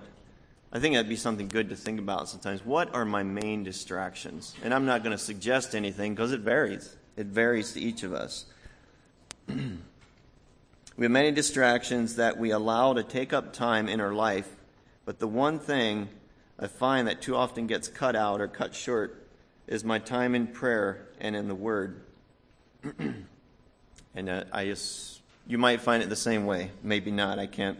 I 0.72 0.78
think 0.78 0.94
that'd 0.94 1.08
be 1.08 1.16
something 1.16 1.48
good 1.48 1.68
to 1.68 1.76
think 1.76 1.98
about 1.98 2.30
sometimes. 2.30 2.64
What 2.64 2.94
are 2.94 3.04
my 3.04 3.22
main 3.22 3.62
distractions? 3.62 4.54
And 4.64 4.72
I'm 4.72 4.86
not 4.86 5.02
going 5.04 5.16
to 5.16 5.22
suggest 5.22 5.74
anything 5.74 6.14
because 6.14 6.32
it 6.32 6.40
varies. 6.40 6.96
It 7.14 7.26
varies 7.26 7.74
to 7.74 7.80
each 7.80 8.02
of 8.04 8.14
us. 8.14 8.46
we 9.48 9.54
have 10.98 11.10
many 11.10 11.30
distractions 11.30 12.16
that 12.16 12.38
we 12.38 12.52
allow 12.52 12.94
to 12.94 13.02
take 13.02 13.34
up 13.34 13.52
time 13.52 13.86
in 13.86 14.00
our 14.00 14.14
life, 14.14 14.48
but 15.04 15.18
the 15.18 15.28
one 15.28 15.58
thing 15.58 16.08
I 16.58 16.68
find 16.68 17.06
that 17.06 17.20
too 17.20 17.36
often 17.36 17.66
gets 17.66 17.88
cut 17.88 18.16
out 18.16 18.40
or 18.40 18.48
cut 18.48 18.74
short 18.74 19.26
is 19.66 19.84
my 19.84 19.98
time 19.98 20.34
in 20.34 20.46
prayer 20.46 21.06
and 21.20 21.36
in 21.36 21.48
the 21.48 21.54
Word. 21.54 22.00
and 24.14 24.28
uh, 24.30 24.44
I 24.50 24.64
just, 24.64 25.20
you 25.46 25.58
might 25.58 25.82
find 25.82 26.02
it 26.02 26.08
the 26.08 26.16
same 26.16 26.46
way. 26.46 26.70
Maybe 26.82 27.10
not. 27.10 27.38
I 27.38 27.46
can't 27.46 27.78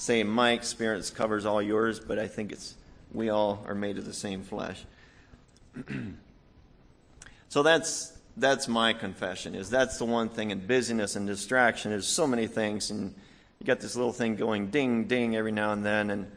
say 0.00 0.22
my 0.22 0.52
experience 0.52 1.10
covers 1.10 1.44
all 1.44 1.60
yours, 1.60 2.00
but 2.00 2.18
I 2.18 2.26
think 2.26 2.52
it's 2.52 2.74
we 3.12 3.28
all 3.28 3.62
are 3.66 3.74
made 3.74 3.98
of 3.98 4.06
the 4.06 4.14
same 4.14 4.42
flesh. 4.42 4.82
so 7.48 7.62
that's 7.62 8.16
that's 8.36 8.66
my 8.66 8.92
confession 8.92 9.54
is 9.54 9.68
that's 9.68 9.98
the 9.98 10.04
one 10.04 10.28
thing 10.28 10.50
in 10.50 10.66
busyness 10.66 11.16
and 11.16 11.26
distraction 11.26 11.90
there's 11.90 12.06
so 12.06 12.26
many 12.26 12.46
things 12.46 12.90
and 12.90 13.14
you 13.58 13.66
got 13.66 13.80
this 13.80 13.96
little 13.96 14.12
thing 14.12 14.36
going 14.36 14.68
ding 14.68 15.04
ding 15.04 15.36
every 15.36 15.52
now 15.52 15.72
and 15.72 15.84
then 15.84 16.10
and 16.10 16.30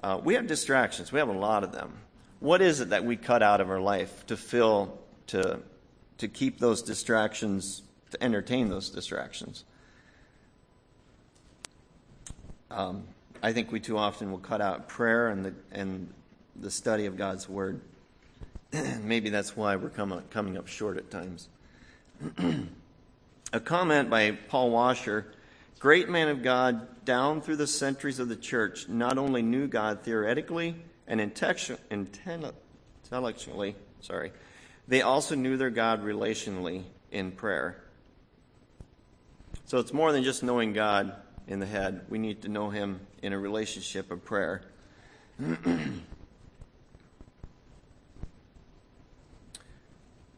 uh, 0.00 0.20
we 0.22 0.34
have 0.34 0.46
distractions. 0.46 1.10
We 1.10 1.18
have 1.18 1.28
a 1.28 1.32
lot 1.32 1.64
of 1.64 1.72
them. 1.72 1.92
What 2.38 2.62
is 2.62 2.80
it 2.80 2.90
that 2.90 3.04
we 3.04 3.16
cut 3.16 3.42
out 3.42 3.60
of 3.60 3.68
our 3.68 3.80
life 3.80 4.26
to 4.26 4.36
fill 4.36 4.96
to 5.28 5.58
to 6.18 6.28
keep 6.28 6.60
those 6.60 6.82
distractions 6.82 7.82
to 8.10 8.22
entertain 8.22 8.68
those 8.68 8.90
distractions 8.90 9.64
um, 12.70 13.04
I 13.42 13.52
think 13.52 13.72
we 13.72 13.80
too 13.80 13.98
often 13.98 14.30
will 14.30 14.38
cut 14.38 14.60
out 14.60 14.88
prayer 14.88 15.28
and 15.28 15.44
the, 15.44 15.54
and 15.72 16.12
the 16.56 16.70
study 16.70 17.06
of 17.06 17.16
God's 17.16 17.48
Word. 17.48 17.80
Maybe 19.02 19.30
that's 19.30 19.56
why 19.56 19.76
we're 19.76 19.90
come, 19.90 20.22
coming 20.30 20.56
up 20.56 20.68
short 20.68 20.96
at 20.96 21.10
times. 21.10 21.48
A 23.52 23.60
comment 23.60 24.10
by 24.10 24.32
Paul 24.32 24.70
Washer 24.70 25.26
great 25.78 26.08
man 26.08 26.28
of 26.28 26.42
God 26.42 27.04
down 27.04 27.40
through 27.40 27.56
the 27.56 27.66
centuries 27.66 28.18
of 28.18 28.28
the 28.28 28.36
church 28.36 28.88
not 28.88 29.18
only 29.18 29.42
knew 29.42 29.68
God 29.68 30.02
theoretically 30.02 30.74
and 31.06 31.20
intellectually, 31.20 33.76
sorry, 34.00 34.32
they 34.88 35.02
also 35.02 35.34
knew 35.34 35.56
their 35.56 35.70
God 35.70 36.04
relationally 36.04 36.82
in 37.10 37.30
prayer. 37.30 37.82
So 39.66 39.78
it's 39.78 39.92
more 39.92 40.12
than 40.12 40.24
just 40.24 40.42
knowing 40.42 40.72
God 40.72 41.14
in 41.48 41.60
the 41.60 41.66
head. 41.66 42.02
We 42.08 42.18
need 42.18 42.42
to 42.42 42.48
know 42.48 42.70
Him 42.70 43.00
in 43.22 43.32
a 43.32 43.38
relationship 43.38 44.10
of 44.10 44.24
prayer. 44.24 44.62
I'm 45.40 46.04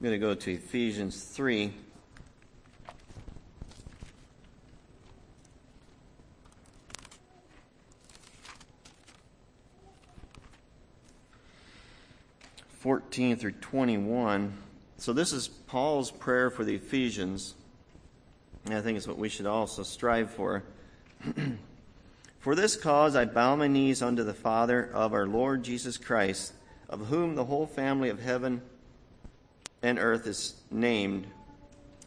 going 0.01 0.13
to 0.13 0.19
go 0.19 0.35
to 0.35 0.53
Ephesians 0.53 1.23
3. 1.23 1.75
Fourteen 12.79 13.37
through 13.37 13.53
twenty-one. 13.61 14.55
So 14.97 15.13
this 15.13 15.35
is 15.35 15.49
Paul's 15.49 16.11
prayer 16.11 16.49
for 16.49 16.65
the 16.65 16.77
Ephesians, 16.77 17.55
and 18.65 18.73
I 18.73 18.81
think 18.81 18.97
it's 18.97 19.07
what 19.07 19.19
we 19.19 19.29
should 19.29 19.45
also 19.45 19.83
strive 19.83 20.31
for. 20.31 20.65
For 22.41 22.55
this 22.55 22.77
cause 22.77 23.15
I 23.15 23.27
bow 23.27 23.57
my 23.57 23.69
knees 23.69 24.01
unto 24.01 24.25
the 24.25 24.35
Father 24.35 24.91
of 24.93 25.13
our 25.13 25.27
Lord 25.27 25.63
Jesus 25.63 25.99
Christ, 25.99 26.53
of 26.89 27.07
whom 27.07 27.35
the 27.35 27.45
whole 27.45 27.67
family 27.67 28.09
of 28.09 28.21
heaven 28.21 28.63
and 29.83 29.99
earth 29.99 30.27
is 30.27 30.55
named, 30.71 31.27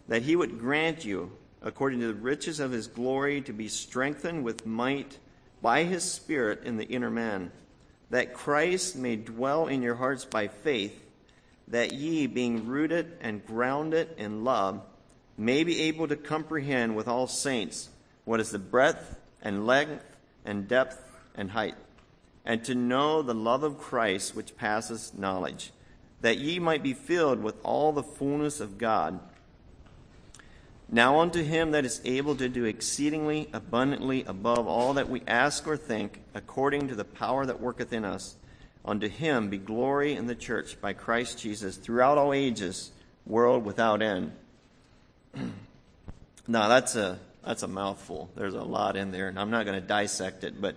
that 0.08 0.24
he 0.24 0.36
would 0.36 0.60
grant 0.60 1.05
you, 1.05 1.32
according 1.62 2.00
to 2.00 2.08
the 2.08 2.13
riches 2.13 2.60
of 2.60 2.72
his 2.72 2.88
glory, 2.88 3.41
to 3.41 3.53
be 3.53 3.67
strengthened 3.67 4.43
with 4.43 4.65
might 4.65 5.17
by 5.62 5.84
his 5.84 6.03
Spirit 6.03 6.63
in 6.63 6.77
the 6.77 6.88
inner 6.88 7.12
man, 7.12 7.51
that 8.10 8.34
Christ 8.34 8.96
may 8.96 9.15
dwell 9.15 9.67
in 9.67 9.82
your 9.82 9.96
hearts 9.96 10.25
by 10.25 10.48
faith, 10.48 11.00
that 11.67 11.93
ye, 11.93 12.27
being 12.27 12.67
rooted 12.67 13.17
and 13.22 13.46
grounded 13.46 14.10
in 14.17 14.43
love, 14.43 14.82
may 15.38 15.63
be 15.63 15.82
able 15.84 16.08
to 16.08 16.15
comprehend 16.15 16.96
with 16.96 17.08
all 17.08 17.27
saints 17.27 17.89
what 18.25 18.39
is 18.39 18.51
the 18.51 18.60
breadth 18.60 19.18
and 19.42 19.68
length 19.68 20.03
and 20.46 20.68
depth 20.68 21.01
and 21.36 21.51
height, 21.51 21.75
and 22.46 22.63
to 22.65 22.75
know 22.75 23.22
the 23.22 23.34
love 23.34 23.63
of 23.63 23.80
Christ 23.80 24.36
which 24.36 24.58
passes 24.58 25.13
knowledge, 25.18 25.72
that 26.22 26.38
ye 26.38 26.60
might 26.60 26.84
be 26.84 26.94
filled 26.94 27.42
with 27.42 27.56
all 27.63 27.92
the 27.92 28.03
fullness 28.03 28.60
of 28.60 28.77
God. 28.77 29.20
Now 30.89 31.20
unto 31.20 31.44
him 31.44 31.72
that 31.72 31.86
is 31.86 32.01
able 32.06 32.36
to 32.36 32.48
do 32.48 32.65
exceedingly 32.65 33.50
abundantly 33.51 34.24
above 34.25 34.68
all 34.68 34.94
that 34.94 35.10
we 35.10 35.24
ask 35.27 35.68
or 35.68 35.75
think, 35.75 36.22
according 36.34 36.88
to 36.89 36.96
the 36.96 37.06
power 37.06 37.46
that 37.46 37.60
worketh 37.60 37.92
in 37.94 38.06
us, 38.06 38.36
unto 38.86 39.08
him 39.08 39.50
be 39.50 39.58
glory 39.58 40.13
in 40.13 40.27
the 40.27 40.36
church 40.36 40.80
by 40.80 40.94
Christ 40.94 41.39
Jesus 41.39 41.77
throughout 41.77 42.18
all 42.18 42.34
ages, 42.34 42.92
world 43.25 43.65
without 43.65 44.01
end. 44.01 44.34
now 46.48 46.68
that's 46.68 46.96
a 46.96 47.18
that's 47.46 47.64
a 47.64 47.68
mouthful. 47.68 48.30
There's 48.36 48.56
a 48.56 48.64
lot 48.64 48.96
in 48.96 49.12
there, 49.12 49.28
and 49.28 49.40
I'm 49.40 49.52
not 49.52 49.66
going 49.66 49.80
to 49.80 49.88
dissect 49.88 50.44
it, 50.44 50.62
but 50.62 50.76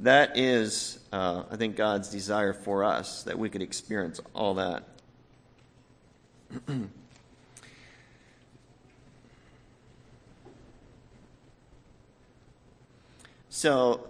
that 0.00 0.38
is, 0.38 0.98
uh, 1.12 1.44
I 1.50 1.56
think, 1.56 1.76
God's 1.76 2.08
desire 2.08 2.52
for 2.52 2.84
us 2.84 3.24
that 3.24 3.38
we 3.38 3.50
could 3.50 3.62
experience 3.62 4.20
all 4.34 4.54
that. 4.54 4.84
So, 13.52 14.08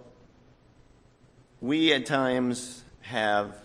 we 1.61 1.91
at 1.93 2.05
times 2.05 2.83
have 3.01 3.55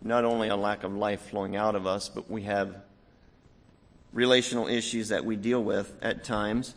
not 0.00 0.24
only 0.24 0.48
a 0.48 0.56
lack 0.56 0.84
of 0.84 0.94
life 0.94 1.20
flowing 1.22 1.56
out 1.56 1.74
of 1.74 1.86
us, 1.86 2.08
but 2.08 2.30
we 2.30 2.44
have 2.44 2.76
relational 4.12 4.68
issues 4.68 5.08
that 5.08 5.24
we 5.24 5.36
deal 5.36 5.62
with 5.62 5.92
at 6.00 6.24
times. 6.24 6.74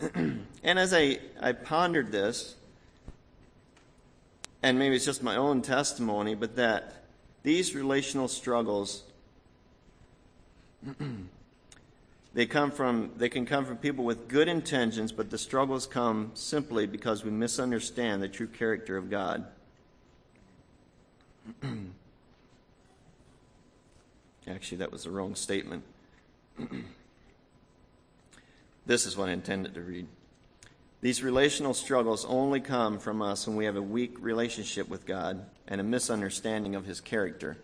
and 0.14 0.78
as 0.78 0.94
I, 0.94 1.18
I 1.40 1.52
pondered 1.52 2.12
this, 2.12 2.54
and 4.62 4.78
maybe 4.78 4.96
it's 4.96 5.04
just 5.04 5.22
my 5.22 5.36
own 5.36 5.62
testimony, 5.62 6.34
but 6.34 6.56
that 6.56 7.04
these 7.42 7.74
relational 7.74 8.28
struggles 8.28 9.04
They 12.38 12.46
come 12.46 12.70
from 12.70 13.10
they 13.16 13.28
can 13.28 13.46
come 13.46 13.64
from 13.64 13.78
people 13.78 14.04
with 14.04 14.28
good 14.28 14.46
intentions, 14.46 15.10
but 15.10 15.28
the 15.28 15.38
struggles 15.38 15.86
come 15.86 16.30
simply 16.34 16.86
because 16.86 17.24
we 17.24 17.32
misunderstand 17.32 18.22
the 18.22 18.28
true 18.28 18.46
character 18.46 18.96
of 18.96 19.10
God. 19.10 19.44
Actually, 24.46 24.78
that 24.78 24.92
was 24.92 25.02
the 25.02 25.10
wrong 25.10 25.34
statement. 25.34 25.82
This 28.88 29.06
is 29.06 29.16
what 29.16 29.28
I 29.28 29.32
intended 29.32 29.74
to 29.74 29.82
read. 29.82 30.08
These 31.02 31.22
relational 31.22 31.74
struggles 31.74 32.24
only 32.24 32.60
come 32.60 32.98
from 32.98 33.22
us 33.22 33.46
when 33.46 33.54
we 33.54 33.66
have 33.66 33.76
a 33.76 33.82
weak 33.82 34.16
relationship 34.18 34.88
with 34.88 35.06
God 35.06 35.44
and 35.68 35.80
a 35.80 35.84
misunderstanding 35.84 36.74
of 36.74 36.86
His 36.86 37.00
character. 37.00 37.58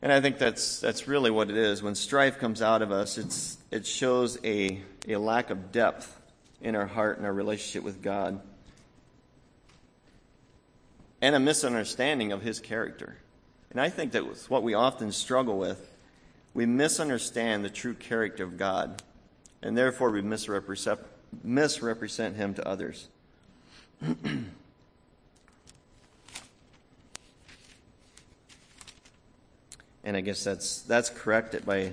And 0.00 0.12
I 0.12 0.20
think 0.20 0.38
that's, 0.38 0.80
that's 0.80 1.08
really 1.08 1.30
what 1.30 1.50
it 1.50 1.56
is. 1.56 1.82
When 1.82 1.96
strife 1.96 2.38
comes 2.38 2.62
out 2.62 2.80
of 2.80 2.92
us, 2.92 3.18
it's, 3.18 3.58
it 3.70 3.86
shows 3.86 4.38
a, 4.44 4.80
a 5.08 5.16
lack 5.16 5.50
of 5.50 5.72
depth 5.72 6.18
in 6.60 6.76
our 6.76 6.86
heart 6.86 7.18
and 7.18 7.26
our 7.26 7.32
relationship 7.32 7.82
with 7.82 8.00
God, 8.00 8.40
and 11.20 11.34
a 11.34 11.40
misunderstanding 11.40 12.30
of 12.30 12.40
His 12.40 12.60
character. 12.60 13.16
And 13.72 13.80
I 13.80 13.90
think 13.90 14.12
that's 14.12 14.48
what 14.48 14.62
we 14.62 14.74
often 14.74 15.10
struggle 15.10 15.58
with. 15.58 15.90
We 16.54 16.66
misunderstand 16.66 17.64
the 17.64 17.70
true 17.70 17.94
character 17.94 18.44
of 18.44 18.56
God, 18.56 19.02
and 19.64 19.76
therefore 19.76 20.10
we 20.10 20.22
misrepresent, 20.22 21.00
misrepresent 21.42 22.36
Him 22.36 22.54
to 22.54 22.68
others. 22.68 23.08
And 30.06 30.18
I 30.18 30.20
guess 30.20 30.44
that's, 30.44 30.82
that's 30.82 31.08
corrected 31.08 31.64
by 31.64 31.92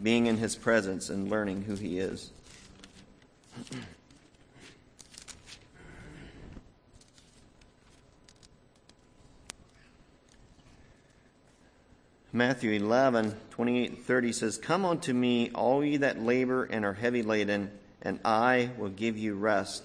being 0.00 0.26
in 0.26 0.36
his 0.36 0.54
presence 0.54 1.10
and 1.10 1.28
learning 1.28 1.62
who 1.62 1.74
he 1.74 1.98
is. 1.98 2.30
Matthew 12.38 12.70
11, 12.70 13.34
28 13.50 14.04
30 14.04 14.32
says, 14.32 14.58
Come 14.58 14.84
unto 14.84 15.12
me, 15.12 15.50
all 15.56 15.84
ye 15.84 15.96
that 15.96 16.22
labor 16.22 16.62
and 16.66 16.84
are 16.84 16.94
heavy 16.94 17.24
laden, 17.24 17.72
and 18.00 18.20
I 18.24 18.70
will 18.78 18.90
give 18.90 19.18
you 19.18 19.34
rest. 19.34 19.82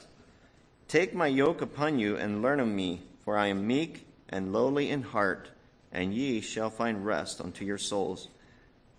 Take 0.88 1.16
my 1.16 1.26
yoke 1.26 1.64
upon 1.64 1.98
you 1.98 2.16
and 2.16 2.44
learn 2.44 2.60
of 2.60 2.68
me, 2.68 3.02
for 3.26 3.40
I 3.40 3.48
am 3.48 3.66
meek 3.66 4.06
and 4.30 4.54
lowly 4.54 4.92
in 4.92 5.02
heart 5.02 5.50
and 5.92 6.14
ye 6.14 6.42
shall 6.42 6.70
find 6.70 7.04
rest 7.04 7.42
unto 7.42 7.66
your 7.66 7.80
souls. 7.80 8.28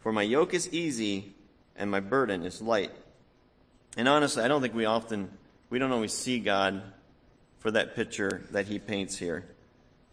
For 0.00 0.12
my 0.12 0.22
yoke 0.22 0.52
is 0.52 0.72
easy 0.74 1.32
and 1.76 1.88
my 1.88 2.00
burden 2.00 2.44
is 2.44 2.60
light. 2.60 2.90
And 3.96 4.08
honestly, 4.08 4.42
I 4.42 4.48
don't 4.48 4.62
think 4.62 4.74
we 4.74 4.84
often, 4.84 5.30
we 5.70 5.78
don't 5.78 5.92
always 5.92 6.12
see 6.12 6.40
God 6.40 6.82
for 7.60 7.70
that 7.70 7.94
picture 7.94 8.42
that 8.50 8.66
he 8.66 8.80
paints 8.80 9.16
here. 9.16 9.44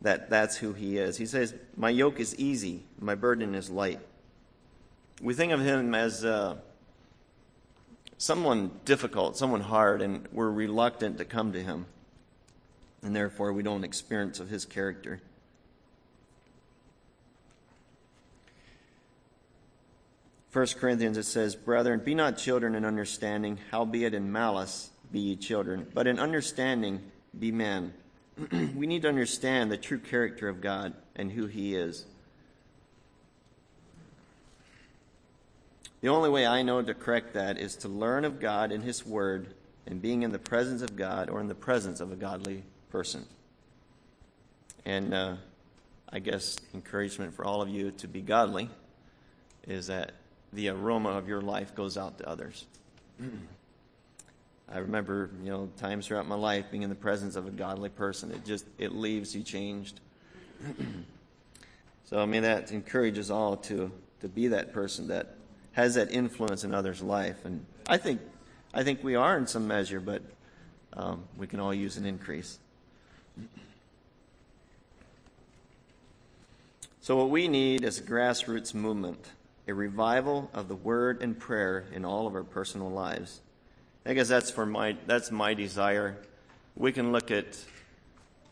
That 0.02 0.30
that's 0.30 0.58
who 0.58 0.74
he 0.74 0.98
is. 0.98 1.18
He 1.18 1.26
says, 1.26 1.54
My 1.76 1.90
yoke 1.90 2.20
is 2.20 2.36
easy, 2.38 2.84
my 3.00 3.16
burden 3.16 3.54
is 3.54 3.70
light. 3.70 4.00
We 5.22 5.34
think 5.36 5.52
of 5.52 5.62
him 5.62 5.94
as 5.94 6.26
uh, 6.26 6.56
someone 8.18 8.72
difficult, 8.86 9.38
someone 9.38 9.62
hard, 9.62 10.02
and 10.02 10.28
we're 10.32 10.50
reluctant 10.50 11.20
to 11.20 11.26
come 11.26 11.54
to 11.54 11.62
him. 11.62 11.86
And 13.04 13.16
therefore, 13.16 13.54
we 13.54 13.64
don't 13.64 13.84
experience 13.84 14.40
of 14.40 14.50
his 14.50 14.66
character. 14.66 15.22
1 20.54 20.68
Corinthians 20.80 21.18
it 21.18 21.24
says, 21.24 21.56
Brethren, 21.56 22.02
be 22.04 22.14
not 22.14 22.38
children 22.38 22.76
in 22.76 22.84
understanding, 22.84 23.58
howbeit 23.72 24.14
in 24.14 24.32
malice 24.32 24.90
be 25.12 25.20
ye 25.20 25.36
children, 25.36 25.88
but 25.94 26.08
in 26.08 26.20
understanding 26.20 27.02
be 27.38 27.52
men. 27.52 27.94
we 28.76 28.88
need 28.88 29.02
to 29.04 29.10
understand 29.10 29.72
the 29.72 29.78
true 29.78 30.00
character 30.00 30.48
of 30.48 30.62
God 30.62 30.94
and 31.16 31.32
who 31.32 31.48
He 31.48 31.76
is. 31.76 32.06
The 36.02 36.10
only 36.10 36.30
way 36.30 36.48
I 36.48 36.64
know 36.64 36.82
to 36.82 36.94
correct 36.94 37.34
that 37.36 37.60
is 37.60 37.76
to 37.78 37.88
learn 37.88 38.26
of 38.26 38.40
God 38.40 38.72
in 38.72 38.82
His 38.82 39.06
Word 39.06 39.54
and 39.86 40.02
being 40.02 40.24
in 40.24 40.32
the 40.32 40.40
presence 40.40 40.82
of 40.82 40.96
God 40.96 41.30
or 41.30 41.40
in 41.40 41.48
the 41.48 41.56
presence 41.56 42.00
of 42.00 42.12
a 42.12 42.16
godly 42.16 42.64
person. 42.90 43.26
And 44.86 45.14
uh, 45.14 45.36
I 46.10 46.20
guess 46.20 46.58
encouragement 46.74 47.34
for 47.36 47.46
all 47.46 47.62
of 47.62 47.70
you 47.70 47.92
to 47.92 48.08
be 48.08 48.22
godly 48.22 48.70
is 49.68 49.88
that 49.88 50.14
the 50.54 50.70
aroma 50.70 51.10
of 51.10 51.28
your 51.28 51.42
life 51.42 51.76
goes 51.76 51.98
out 51.98 52.18
to 52.18 52.28
others. 52.28 52.66
I 54.74 54.80
remember, 54.80 55.30
you 55.44 55.50
know, 55.50 55.70
times 55.78 56.08
throughout 56.08 56.28
my 56.28 56.36
life 56.36 56.66
being 56.72 56.84
in 56.84 56.90
the 56.90 56.96
presence 56.96 57.36
of 57.36 57.48
a 57.48 57.52
godly 57.52 57.90
person. 57.90 58.32
It 58.32 58.46
just 58.46 58.66
it 58.78 58.94
leaves 58.94 59.36
you 59.36 59.44
changed. 59.44 60.00
so 62.06 62.20
I 62.20 62.26
mean 62.26 62.44
that 62.44 62.72
encourages 62.72 63.30
all 63.30 63.58
to 63.58 63.92
to 64.22 64.28
be 64.28 64.48
that 64.50 64.74
person 64.74 65.08
that 65.08 65.36
has 65.74 65.96
that 65.96 66.12
influence 66.12 66.64
in 66.64 66.74
others' 66.74 67.02
life. 67.02 67.46
And 67.46 67.66
I 67.88 67.98
think 67.98 68.22
I 68.74 68.84
think 68.84 69.04
we 69.04 69.16
are 69.16 69.38
in 69.38 69.48
some 69.48 69.68
measure, 69.68 70.00
but 70.00 70.22
um, 70.94 71.24
we 71.38 71.48
can 71.48 71.60
all 71.60 71.74
use 71.74 71.98
an 71.98 72.06
increase. 72.06 72.60
So 77.02 77.18
what 77.18 77.30
we 77.30 77.48
need 77.48 77.84
is 77.84 78.00
a 78.00 78.04
grassroots 78.04 78.74
movement 78.74 79.32
a 79.68 79.74
revival 79.74 80.50
of 80.54 80.68
the 80.68 80.76
word 80.76 81.22
and 81.22 81.40
prayer 81.40 81.86
in 81.94 82.04
all 82.04 82.28
of 82.28 82.36
our 82.36 82.44
personal 82.44 82.90
lives. 82.90 83.42
I 84.06 84.14
guess 84.14 84.28
that's 84.28 84.50
for 84.50 84.66
my 84.66 84.96
that's 85.06 85.32
my 85.32 85.54
desire. 85.54 86.18
We 86.76 86.92
can 86.92 87.12
look 87.12 87.30
at 87.30 87.58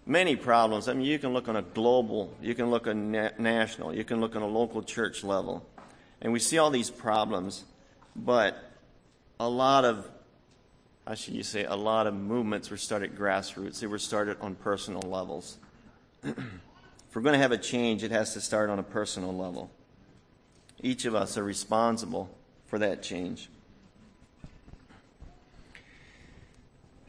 many 0.05 0.35
problems. 0.35 0.87
I 0.87 0.93
mean, 0.93 1.05
you 1.05 1.19
can 1.19 1.33
look 1.33 1.47
on 1.47 1.55
a 1.55 1.61
global, 1.61 2.35
you 2.41 2.53
can 2.53 2.69
look 2.69 2.87
on 2.87 3.11
na- 3.11 3.31
national, 3.37 3.95
you 3.95 4.03
can 4.03 4.19
look 4.19 4.35
on 4.35 4.41
a 4.41 4.47
local 4.47 4.83
church 4.83 5.23
level, 5.23 5.65
and 6.21 6.33
we 6.33 6.39
see 6.39 6.57
all 6.57 6.69
these 6.69 6.89
problems. 6.89 7.63
But 8.15 8.57
a 9.39 9.47
lot 9.47 9.85
of, 9.85 10.09
how 11.07 11.15
should 11.15 11.33
you 11.33 11.43
say, 11.43 11.63
a 11.63 11.75
lot 11.75 12.07
of 12.07 12.13
movements 12.13 12.69
were 12.69 12.77
started 12.77 13.15
grassroots. 13.15 13.79
They 13.79 13.87
were 13.87 13.99
started 13.99 14.37
on 14.41 14.55
personal 14.55 15.01
levels. 15.01 15.57
if 16.23 16.35
we're 17.13 17.21
going 17.21 17.33
to 17.33 17.39
have 17.39 17.51
a 17.51 17.57
change, 17.57 18.03
it 18.03 18.11
has 18.11 18.33
to 18.33 18.41
start 18.41 18.69
on 18.69 18.79
a 18.79 18.83
personal 18.83 19.35
level. 19.35 19.71
Each 20.81 21.05
of 21.05 21.15
us 21.15 21.37
are 21.37 21.43
responsible 21.43 22.29
for 22.65 22.79
that 22.79 23.01
change. 23.01 23.49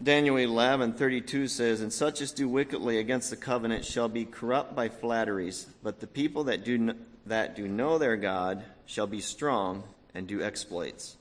Daniel 0.02 0.38
11, 0.38 0.94
32 0.94 1.46
says, 1.46 1.82
And 1.82 1.92
such 1.92 2.22
as 2.22 2.32
do 2.32 2.48
wickedly 2.48 2.98
against 2.98 3.28
the 3.28 3.36
covenant 3.36 3.84
shall 3.84 4.08
be 4.08 4.24
corrupt 4.24 4.74
by 4.74 4.88
flatteries, 4.88 5.66
but 5.82 6.00
the 6.00 6.06
people 6.06 6.44
that 6.44 6.64
do, 6.64 6.94
that 7.26 7.54
do 7.54 7.68
know 7.68 7.98
their 7.98 8.16
God 8.16 8.64
shall 8.86 9.06
be 9.06 9.20
strong 9.20 9.82
and 10.14 10.26
do 10.26 10.42
exploits. 10.42 11.16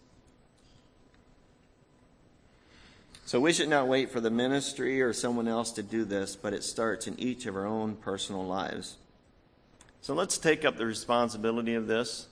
So 3.25 3.39
we 3.41 3.51
should 3.51 3.69
not 3.69 3.87
wait 3.87 4.11
for 4.11 4.21
the 4.21 4.31
ministry 4.31 5.01
or 5.01 5.11
someone 5.11 5.47
else 5.47 5.71
to 5.73 5.83
do 5.83 6.05
this, 6.05 6.37
but 6.37 6.53
it 6.53 6.63
starts 6.63 7.05
in 7.05 7.19
each 7.19 7.45
of 7.45 7.55
our 7.55 7.65
own 7.65 7.95
personal 7.97 8.45
lives. 8.45 8.95
So 10.01 10.13
let's 10.13 10.37
take 10.37 10.63
up 10.63 10.77
the 10.77 10.85
responsibility 10.85 11.75
of 11.75 11.85
this. 11.85 12.27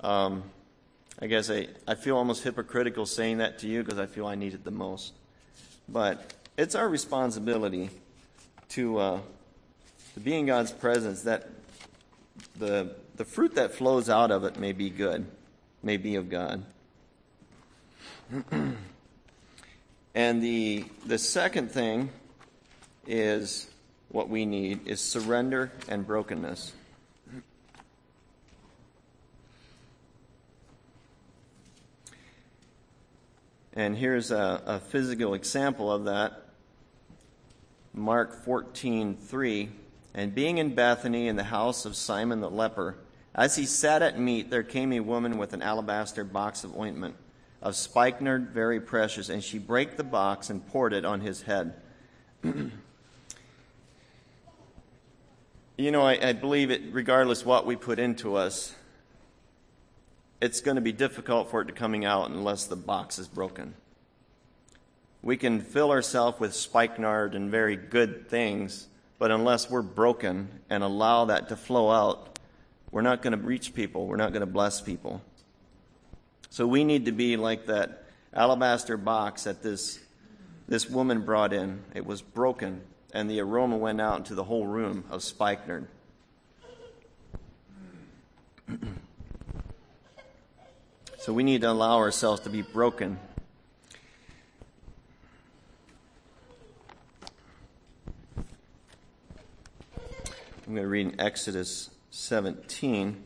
Um, 0.00 0.44
I 1.20 1.26
guess 1.26 1.50
I, 1.50 1.68
I 1.86 1.94
feel 1.94 2.16
almost 2.16 2.42
hypocritical 2.42 3.04
saying 3.04 3.38
that 3.38 3.58
to 3.58 3.68
you 3.68 3.84
because 3.84 3.98
I 3.98 4.06
feel 4.06 4.26
I 4.26 4.34
need 4.34 4.54
it 4.54 4.64
the 4.64 4.70
most. 4.70 5.12
But 5.88 6.34
it's 6.56 6.74
our 6.74 6.88
responsibility 6.88 7.90
to, 8.70 8.98
uh, 8.98 9.20
to 10.14 10.20
be 10.20 10.34
in 10.34 10.46
God's 10.46 10.72
presence 10.72 11.22
that 11.22 11.48
the, 12.58 12.94
the 13.16 13.24
fruit 13.24 13.54
that 13.54 13.74
flows 13.74 14.10
out 14.10 14.30
of 14.30 14.44
it 14.44 14.58
may 14.58 14.72
be 14.72 14.90
good, 14.90 15.26
may 15.82 15.96
be 15.96 16.16
of 16.16 16.28
God. 16.28 16.64
and 20.14 20.42
the, 20.42 20.84
the 21.06 21.18
second 21.18 21.70
thing 21.70 22.10
is 23.06 23.68
what 24.10 24.28
we 24.28 24.44
need 24.44 24.86
is 24.86 25.00
surrender 25.00 25.72
and 25.88 26.06
brokenness. 26.06 26.72
And 33.74 33.96
here's 33.96 34.30
a, 34.30 34.62
a 34.66 34.80
physical 34.80 35.34
example 35.34 35.92
of 35.92 36.04
that. 36.04 36.44
Mark 37.92 38.44
14:3. 38.44 39.68
And 40.14 40.34
being 40.34 40.58
in 40.58 40.74
Bethany 40.74 41.28
in 41.28 41.36
the 41.36 41.44
house 41.44 41.84
of 41.84 41.94
Simon 41.94 42.40
the 42.40 42.50
leper, 42.50 42.96
as 43.34 43.56
he 43.56 43.66
sat 43.66 44.02
at 44.02 44.18
meat, 44.18 44.50
there 44.50 44.62
came 44.62 44.92
a 44.92 45.00
woman 45.00 45.38
with 45.38 45.52
an 45.52 45.62
alabaster 45.62 46.24
box 46.24 46.64
of 46.64 46.76
ointment 46.76 47.14
of 47.60 47.74
spikenard, 47.74 48.50
very 48.50 48.80
precious, 48.80 49.28
and 49.28 49.42
she 49.42 49.58
brake 49.58 49.96
the 49.96 50.04
box 50.04 50.50
and 50.50 50.66
poured 50.68 50.92
it 50.92 51.04
on 51.04 51.20
his 51.20 51.42
head. 51.42 51.74
you 52.42 52.70
know, 55.90 56.02
I, 56.02 56.28
I 56.28 56.32
believe 56.32 56.70
it, 56.70 56.82
regardless 56.92 57.44
what 57.44 57.66
we 57.66 57.74
put 57.76 57.98
into 57.98 58.36
us, 58.36 58.74
it's 60.40 60.60
going 60.60 60.76
to 60.76 60.80
be 60.80 60.92
difficult 60.92 61.50
for 61.50 61.62
it 61.62 61.66
to 61.66 61.72
coming 61.72 62.04
out 62.04 62.30
unless 62.30 62.66
the 62.66 62.76
box 62.76 63.18
is 63.18 63.26
broken. 63.26 63.74
We 65.22 65.36
can 65.36 65.60
fill 65.60 65.90
ourselves 65.90 66.38
with 66.38 66.54
spikenard 66.54 67.34
and 67.34 67.50
very 67.50 67.74
good 67.74 68.28
things, 68.28 68.86
but 69.18 69.32
unless 69.32 69.68
we're 69.68 69.82
broken 69.82 70.48
and 70.70 70.84
allow 70.84 71.24
that 71.24 71.48
to 71.48 71.56
flow 71.56 71.90
out, 71.90 72.38
we're 72.92 73.02
not 73.02 73.20
going 73.20 73.32
to 73.32 73.44
reach 73.44 73.74
people. 73.74 74.06
We're 74.06 74.16
not 74.16 74.32
going 74.32 74.40
to 74.40 74.46
bless 74.46 74.80
people. 74.80 75.22
So 76.50 76.66
we 76.66 76.84
need 76.84 77.06
to 77.06 77.12
be 77.12 77.36
like 77.36 77.66
that 77.66 78.04
alabaster 78.32 78.96
box 78.96 79.44
that 79.44 79.62
this, 79.62 79.98
this 80.68 80.88
woman 80.88 81.22
brought 81.22 81.52
in. 81.52 81.82
It 81.94 82.06
was 82.06 82.22
broken, 82.22 82.82
and 83.12 83.28
the 83.28 83.40
aroma 83.40 83.76
went 83.76 84.00
out 84.00 84.18
into 84.18 84.34
the 84.34 84.44
whole 84.44 84.66
room 84.66 85.04
of 85.10 85.22
spikenard. 85.24 85.88
So 91.28 91.34
we 91.34 91.42
need 91.42 91.60
to 91.60 91.70
allow 91.70 91.98
ourselves 91.98 92.40
to 92.44 92.48
be 92.48 92.62
broken. 92.62 93.18
I'm 100.66 100.72
going 100.72 100.76
to 100.76 100.88
read 100.88 101.08
in 101.08 101.20
Exodus 101.20 101.90
17. 102.12 103.22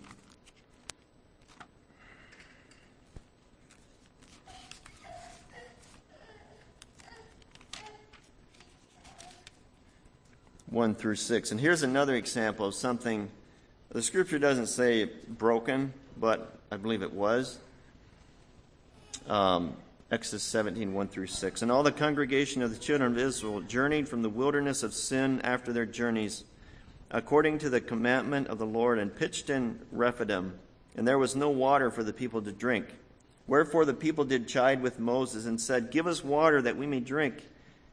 One 10.66 10.96
through 10.96 11.14
six. 11.14 11.52
And 11.52 11.60
here's 11.60 11.84
another 11.84 12.16
example 12.16 12.66
of 12.66 12.74
something 12.74 13.30
the 13.92 14.02
scripture 14.02 14.40
doesn't 14.40 14.66
say 14.66 15.04
broken, 15.04 15.94
but 16.18 16.58
I 16.72 16.76
believe 16.78 17.04
it 17.04 17.12
was 17.12 17.60
um, 19.28 19.76
Exodus 20.10 20.42
17, 20.42 20.92
1 20.92 21.08
through 21.08 21.26
6. 21.26 21.62
And 21.62 21.72
all 21.72 21.82
the 21.82 21.90
congregation 21.90 22.60
of 22.60 22.70
the 22.70 22.78
children 22.78 23.12
of 23.12 23.18
Israel 23.18 23.60
journeyed 23.62 24.08
from 24.08 24.22
the 24.22 24.28
wilderness 24.28 24.82
of 24.82 24.92
sin 24.92 25.40
after 25.42 25.72
their 25.72 25.86
journeys, 25.86 26.44
according 27.10 27.58
to 27.58 27.70
the 27.70 27.80
commandment 27.80 28.48
of 28.48 28.58
the 28.58 28.66
Lord, 28.66 28.98
and 28.98 29.14
pitched 29.14 29.48
in 29.48 29.80
Rephidim. 29.90 30.58
And 30.96 31.08
there 31.08 31.18
was 31.18 31.34
no 31.34 31.48
water 31.48 31.90
for 31.90 32.04
the 32.04 32.12
people 32.12 32.42
to 32.42 32.52
drink. 32.52 32.86
Wherefore 33.46 33.84
the 33.84 33.94
people 33.94 34.24
did 34.24 34.48
chide 34.48 34.82
with 34.82 34.98
Moses, 34.98 35.46
and 35.46 35.60
said, 35.60 35.90
Give 35.90 36.06
us 36.06 36.22
water 36.22 36.60
that 36.62 36.76
we 36.76 36.86
may 36.86 37.00
drink. 37.00 37.46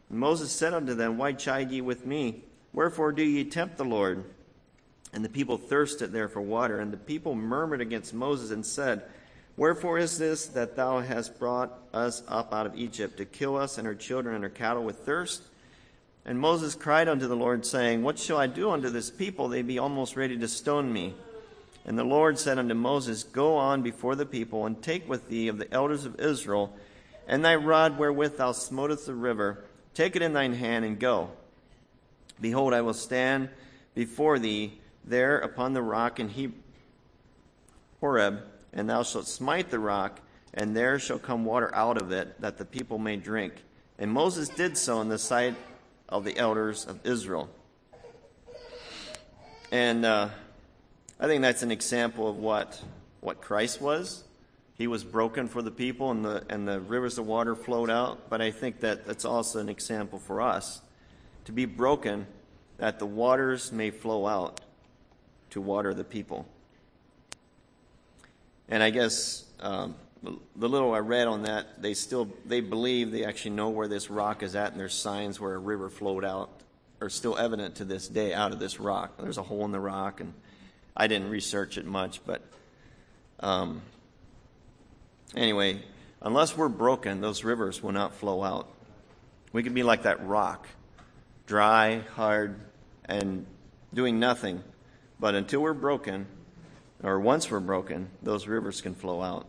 And 0.10 0.20
Moses 0.20 0.52
said 0.52 0.74
unto 0.74 0.94
them, 0.94 1.18
Why 1.18 1.32
chide 1.32 1.72
ye 1.72 1.82
with 1.82 2.06
me? 2.06 2.44
Wherefore 2.74 3.12
do 3.12 3.24
ye 3.24 3.46
tempt 3.46 3.78
the 3.78 3.86
Lord? 3.86 4.26
And 5.14 5.24
the 5.24 5.30
people 5.30 5.58
thirsted 5.58 6.12
there 6.12 6.28
for 6.28 6.42
water. 6.42 6.80
And 6.80 6.94
the 6.94 6.98
people 6.98 7.34
murmured 7.34 7.82
against 7.82 8.14
Moses, 8.14 8.52
and 8.52 8.66
said, 8.66 9.04
Wherefore 9.60 9.98
is 9.98 10.18
this 10.18 10.46
that 10.46 10.78
thou 10.78 11.02
hast 11.02 11.38
brought 11.38 11.78
us 11.94 12.24
up 12.30 12.54
out 12.54 12.66
of 12.66 12.78
Egypt 12.78 13.18
to 13.18 13.26
kill 13.26 13.58
us 13.58 13.78
and 13.78 13.86
our 13.86 13.94
children 13.94 14.36
and 14.36 14.46
our 14.46 14.50
cattle 14.50 14.86
with 14.86 15.00
thirst? 15.00 15.42
And 16.24 16.40
Moses 16.40 16.76
cried 16.76 17.10
unto 17.10 17.28
the 17.28 17.36
Lord, 17.36 17.66
saying, 17.66 18.02
What 18.02 18.18
shall 18.18 18.38
I 18.38 18.48
do 18.48 18.70
unto 18.70 18.90
this 18.90 19.12
people? 19.12 19.50
They 19.50 19.62
be 19.62 19.78
almost 19.78 20.16
ready 20.16 20.38
to 20.38 20.48
stone 20.48 20.94
me. 20.94 21.14
And 21.86 22.00
the 22.00 22.06
Lord 22.06 22.40
said 22.40 22.58
unto 22.58 22.74
Moses, 22.74 23.26
Go 23.26 23.58
on 23.58 23.82
before 23.82 24.16
the 24.16 24.26
people, 24.26 24.66
and 24.66 24.82
take 24.82 25.10
with 25.10 25.28
thee 25.28 25.50
of 25.50 25.58
the 25.58 25.70
elders 25.74 26.06
of 26.06 26.22
Israel, 26.22 26.74
and 27.28 27.44
thy 27.44 27.56
rod 27.56 27.98
wherewith 27.98 28.38
thou 28.38 28.54
smotest 28.54 29.08
the 29.08 29.14
river, 29.14 29.66
take 29.94 30.16
it 30.16 30.22
in 30.22 30.32
thine 30.32 30.54
hand, 30.54 30.86
and 30.86 30.98
go. 30.98 31.32
Behold, 32.40 32.74
I 32.74 32.80
will 32.80 32.94
stand 32.94 33.50
before 33.94 34.40
thee 34.40 34.80
there 35.04 35.38
upon 35.38 35.74
the 35.74 35.82
rock 35.82 36.18
in 36.18 36.54
Horeb 38.00 38.42
and 38.74 38.90
thou 38.90 39.04
shalt 39.04 39.28
smite 39.28 39.70
the 39.70 39.80
rock, 39.80 40.20
and 40.54 40.76
there 40.76 41.00
shall 41.00 41.20
come 41.20 41.46
water 41.46 41.74
out 41.74 42.02
of 42.02 42.12
it, 42.12 42.40
that 42.42 42.58
the 42.58 42.66
people 42.66 42.98
may 42.98 43.16
drink. 43.16 43.54
And 43.98 44.12
Moses 44.12 44.50
did 44.50 44.78
so 44.78 45.02
in 45.02 45.10
the 45.10 45.18
sight 45.18 45.56
of 46.08 46.24
the 46.24 46.38
elders 46.38 46.86
of 46.86 47.06
Israel. 47.06 47.50
And 49.72 50.06
uh, 50.06 50.30
I 51.20 51.28
think 51.28 51.42
that's 51.42 51.64
an 51.64 51.72
example 51.72 52.28
of 52.28 52.38
what, 52.38 52.82
what 53.20 53.42
Christ 53.42 53.82
was. 53.82 54.24
He 54.76 54.88
was 54.88 55.04
broken 55.04 55.48
for 55.48 55.62
the 55.62 55.72
people, 55.72 56.10
and 56.12 56.24
the, 56.24 56.46
and 56.50 56.68
the 56.68 56.80
rivers 56.80 57.18
of 57.18 57.28
water 57.28 57.56
flowed 57.56 57.90
out. 57.90 58.30
But 58.30 58.42
I 58.42 58.52
think 58.52 58.80
that 58.80 59.06
that's 59.06 59.26
also 59.26 59.60
an 59.60 59.70
example 59.70 60.18
for 60.18 60.42
us 60.42 60.82
to 61.46 61.52
be 61.52 61.66
broken, 61.66 62.26
that 62.78 62.98
the 62.98 63.06
waters 63.06 63.72
may 63.72 63.92
flow 63.92 64.26
out 64.26 64.62
to 65.50 65.60
water 65.60 65.94
the 65.94 66.04
people. 66.04 66.48
And 68.70 68.82
I 68.84 68.92
guess 68.92 69.46
um, 69.60 69.96
the 70.24 70.70
little 70.70 70.94
I 70.94 71.00
read 71.00 71.28
on 71.28 71.44
that, 71.44 71.82
they 71.82 71.94
still 71.94 72.30
they 72.46 72.62
believe 72.62 73.12
they 73.12 73.26
actually 73.26 73.52
know 73.52 73.70
where 73.70 73.88
this 73.88 74.10
rock 74.10 74.44
is 74.44 74.56
at, 74.56 74.72
and 74.72 74.80
there's 74.80 74.94
signs 74.94 75.40
where 75.40 75.56
a 75.56 75.60
river 75.60 75.90
flowed 75.90 76.24
out, 76.24 76.52
are 77.02 77.10
still 77.10 77.38
evident 77.38 77.76
to 77.76 77.86
this 77.86 78.08
day 78.08 78.34
out 78.34 78.52
of 78.52 78.60
this 78.60 78.80
rock. 78.80 79.18
There's 79.18 79.38
a 79.38 79.44
hole 79.44 79.66
in 79.66 79.72
the 79.72 79.80
rock, 79.80 80.22
and 80.22 80.34
I 80.96 81.08
didn't 81.08 81.30
research 81.30 81.78
it 81.78 81.86
much, 81.86 82.22
but 82.26 82.42
um, 83.40 83.82
anyway, 85.36 85.82
unless 86.22 86.58
we're 86.58 86.70
broken, 86.70 87.22
those 87.22 87.44
rivers 87.44 87.82
will 87.82 87.94
not 87.94 88.14
flow 88.16 88.44
out. 88.44 88.68
We 89.54 89.64
could 89.64 89.74
be 89.74 89.84
like 89.84 90.04
that 90.04 90.26
rock, 90.28 90.68
dry, 91.48 92.02
hard, 92.16 92.60
and 93.06 93.46
doing 93.94 94.20
nothing. 94.20 94.64
But 95.20 95.36
until 95.36 95.62
we're 95.62 95.74
broken, 95.74 96.28
or 97.04 97.20
once 97.20 97.50
we're 97.50 97.60
broken, 97.60 98.10
those 98.22 98.48
rivers 98.48 98.82
can 98.82 98.94
flow 98.94 99.22
out. 99.22 99.48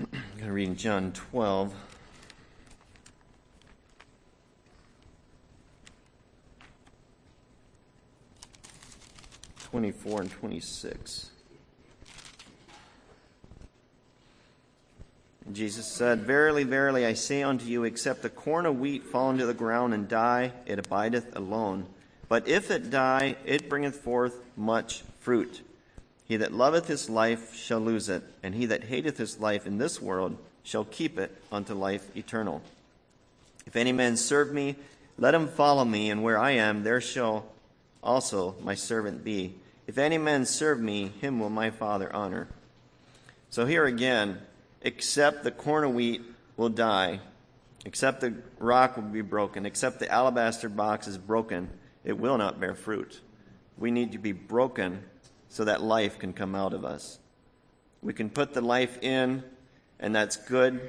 I'm 0.00 0.06
going 0.36 0.46
to 0.46 0.52
read 0.52 0.68
in 0.68 0.76
John 0.76 1.12
12. 1.12 1.74
Twenty-four 9.70 10.22
and 10.22 10.30
twenty-six. 10.32 11.30
Jesus 15.54 15.86
said, 15.86 16.20
Verily, 16.20 16.64
verily, 16.64 17.06
I 17.06 17.14
say 17.14 17.42
unto 17.42 17.64
you, 17.64 17.84
except 17.84 18.22
the 18.22 18.30
corn 18.30 18.66
of 18.66 18.78
wheat 18.78 19.04
fall 19.04 19.30
into 19.30 19.46
the 19.46 19.54
ground 19.54 19.94
and 19.94 20.08
die, 20.08 20.52
it 20.66 20.78
abideth 20.78 21.36
alone. 21.36 21.86
But 22.28 22.46
if 22.46 22.70
it 22.70 22.90
die, 22.90 23.36
it 23.44 23.68
bringeth 23.68 23.96
forth 23.96 24.40
much 24.56 25.02
fruit. 25.18 25.62
He 26.26 26.36
that 26.36 26.52
loveth 26.52 26.86
his 26.86 27.10
life 27.10 27.54
shall 27.56 27.80
lose 27.80 28.08
it, 28.08 28.22
and 28.42 28.54
he 28.54 28.66
that 28.66 28.84
hateth 28.84 29.18
his 29.18 29.40
life 29.40 29.66
in 29.66 29.78
this 29.78 30.00
world 30.00 30.36
shall 30.62 30.84
keep 30.84 31.18
it 31.18 31.36
unto 31.50 31.74
life 31.74 32.14
eternal. 32.16 32.62
If 33.66 33.74
any 33.74 33.92
man 33.92 34.16
serve 34.16 34.52
me, 34.52 34.76
let 35.18 35.34
him 35.34 35.48
follow 35.48 35.84
me, 35.84 36.10
and 36.10 36.22
where 36.22 36.38
I 36.38 36.52
am, 36.52 36.82
there 36.84 37.00
shall 37.00 37.46
also 38.02 38.54
my 38.62 38.74
servant 38.74 39.24
be. 39.24 39.54
If 39.86 39.98
any 39.98 40.18
man 40.18 40.46
serve 40.46 40.78
me, 40.78 41.08
him 41.20 41.40
will 41.40 41.50
my 41.50 41.70
Father 41.70 42.14
honor. 42.14 42.46
So 43.50 43.66
here 43.66 43.86
again, 43.86 44.38
except 44.82 45.44
the 45.44 45.50
corn 45.50 45.84
of 45.84 45.94
wheat 45.94 46.22
will 46.56 46.68
die, 46.68 47.20
except 47.84 48.20
the 48.20 48.34
rock 48.58 48.96
will 48.96 49.04
be 49.04 49.20
broken, 49.20 49.66
except 49.66 49.98
the 49.98 50.10
alabaster 50.10 50.68
box 50.68 51.06
is 51.06 51.18
broken, 51.18 51.70
it 52.04 52.18
will 52.18 52.38
not 52.38 52.60
bear 52.60 52.74
fruit. 52.74 53.20
We 53.76 53.90
need 53.90 54.12
to 54.12 54.18
be 54.18 54.32
broken 54.32 55.02
so 55.48 55.64
that 55.64 55.82
life 55.82 56.18
can 56.18 56.32
come 56.32 56.54
out 56.54 56.72
of 56.72 56.84
us. 56.84 57.18
We 58.02 58.12
can 58.12 58.30
put 58.30 58.54
the 58.54 58.60
life 58.60 58.98
in, 59.02 59.42
and 59.98 60.14
that's 60.14 60.36
good, 60.36 60.80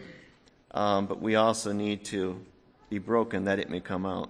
um, 0.71 1.07
but 1.07 1.21
we 1.21 1.35
also 1.35 1.73
need 1.73 2.05
to 2.05 2.39
be 2.89 2.99
broken 2.99 3.45
that 3.45 3.59
it 3.59 3.69
may 3.69 3.79
come 3.79 4.05
out. 4.05 4.29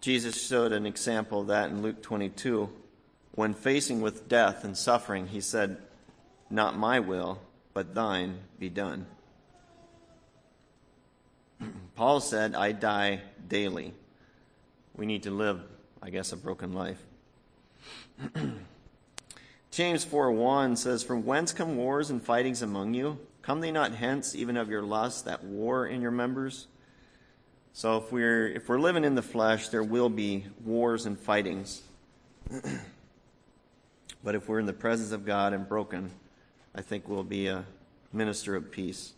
Jesus 0.00 0.46
showed 0.46 0.72
an 0.72 0.86
example 0.86 1.40
of 1.40 1.48
that 1.48 1.70
in 1.70 1.82
Luke 1.82 2.02
22. 2.02 2.70
When 3.38 3.54
facing 3.54 4.00
with 4.00 4.28
death 4.28 4.64
and 4.64 4.76
suffering, 4.76 5.28
he 5.28 5.40
said, 5.40 5.76
Not 6.50 6.76
my 6.76 6.98
will, 6.98 7.38
but 7.72 7.94
thine 7.94 8.40
be 8.58 8.68
done. 8.68 9.06
Paul 11.94 12.18
said, 12.18 12.56
I 12.56 12.72
die 12.72 13.20
daily 13.46 13.94
we 14.96 15.06
need 15.06 15.22
to 15.22 15.30
live, 15.30 15.60
I 16.02 16.10
guess, 16.10 16.32
a 16.32 16.36
broken 16.36 16.72
life. 16.72 16.98
James 19.70 20.04
4 20.04 20.32
1 20.32 20.74
says, 20.74 21.04
From 21.04 21.24
whence 21.24 21.52
come 21.52 21.76
wars 21.76 22.10
and 22.10 22.20
fightings 22.20 22.60
among 22.60 22.94
you? 22.94 23.20
Come 23.42 23.60
they 23.60 23.70
not 23.70 23.94
hence, 23.94 24.34
even 24.34 24.56
of 24.56 24.68
your 24.68 24.82
lust, 24.82 25.26
that 25.26 25.44
war 25.44 25.86
in 25.86 26.02
your 26.02 26.10
members? 26.10 26.66
So 27.72 27.98
if 27.98 28.10
we're 28.10 28.48
if 28.48 28.68
we're 28.68 28.80
living 28.80 29.04
in 29.04 29.14
the 29.14 29.22
flesh, 29.22 29.68
there 29.68 29.84
will 29.84 30.08
be 30.08 30.46
wars 30.64 31.06
and 31.06 31.16
fightings. 31.16 31.82
but 34.22 34.34
if 34.34 34.48
we're 34.48 34.58
in 34.58 34.66
the 34.66 34.72
presence 34.72 35.12
of 35.12 35.24
God 35.24 35.52
and 35.52 35.68
broken, 35.68 36.10
I 36.74 36.82
think 36.82 37.08
we'll 37.08 37.24
be 37.24 37.46
a 37.46 37.64
minister 38.12 38.56
of 38.56 38.70
peace. 38.70 39.12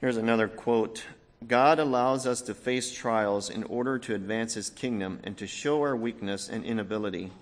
Here's 0.00 0.16
another 0.16 0.48
quote 0.48 1.04
God 1.46 1.78
allows 1.78 2.26
us 2.26 2.42
to 2.42 2.54
face 2.54 2.92
trials 2.92 3.50
in 3.50 3.64
order 3.64 3.98
to 3.98 4.14
advance 4.14 4.54
his 4.54 4.70
kingdom 4.70 5.20
and 5.24 5.36
to 5.38 5.46
show 5.46 5.80
our 5.82 5.96
weakness 5.96 6.48
and 6.48 6.64
inability, 6.64 7.32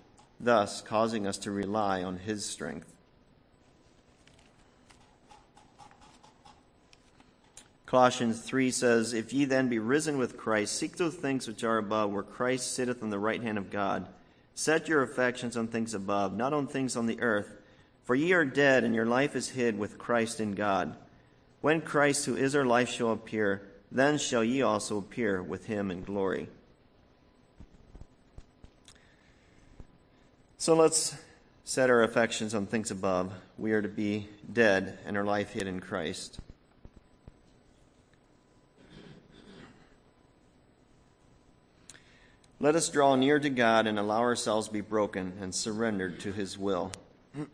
thus 0.41 0.81
causing 0.81 1.27
us 1.27 1.39
to 1.39 1.51
rely 1.51 2.03
on 2.03 2.19
his 2.19 2.45
strength. 2.45 2.93
Colossians 7.93 8.41
3 8.41 8.71
says, 8.71 9.13
If 9.13 9.35
ye 9.35 9.45
then 9.45 9.69
be 9.69 9.79
risen 9.79 10.17
with 10.17 10.39
Christ, 10.39 10.79
seek 10.79 10.97
those 10.97 11.15
things 11.15 11.47
which 11.47 11.63
are 11.63 11.77
above, 11.77 12.11
where 12.11 12.23
Christ 12.23 12.75
sitteth 12.75 13.03
on 13.03 13.11
the 13.11 13.19
right 13.19 13.43
hand 13.43 13.59
of 13.59 13.71
God. 13.71 14.09
Set 14.55 14.89
your 14.89 15.03
affections 15.03 15.59
on 15.59 15.69
things 15.69 15.93
above, 15.93 16.35
not 16.35 16.55
on 16.55 16.67
things 16.67 16.97
on 16.97 17.05
the 17.05 17.21
earth. 17.21 17.53
For 18.05 18.15
ye 18.15 18.33
are 18.33 18.47
dead, 18.47 18.83
and 18.83 18.95
your 18.95 19.05
life 19.05 19.37
is 19.37 19.51
hid 19.51 19.79
with 19.79 19.99
Christ 19.99 20.41
in 20.41 20.53
God. 20.53 20.97
When 21.61 21.83
Christ, 21.83 22.25
who 22.25 22.35
is 22.35 22.57
our 22.57 22.65
life, 22.65 22.89
shall 22.89 23.13
appear, 23.13 23.61
then 23.91 24.17
shall 24.17 24.43
ye 24.43 24.63
also 24.63 24.97
appear 24.97 25.43
with 25.43 25.67
him 25.67 25.91
in 25.91 26.03
glory. 26.03 26.49
So 30.57 30.75
let's 30.75 31.15
set 31.63 31.91
our 31.91 32.03
affections 32.03 32.55
on 32.55 32.65
things 32.65 32.91
above. 32.91 33.35
We 33.59 33.73
are 33.73 33.83
to 33.83 33.89
be 33.89 34.31
dead 34.51 34.99
and 35.05 35.15
our 35.15 35.25
life 35.25 35.51
hid 35.51 35.67
in 35.67 35.81
Christ. 35.81 36.41
Let 42.63 42.77
us 42.77 42.89
draw 42.89 43.17
near 43.17 43.41
to 43.41 43.51
God 43.51 43.89
and 43.89 43.99
allow 43.99 44.21
ourselves 44.21 44.69
to 44.69 44.73
be 44.73 44.83
broken 44.83 45.33
and 45.41 45.53
surrendered 45.53 46.21
to 46.21 46.31
his 46.31 46.57
will. 46.57 46.93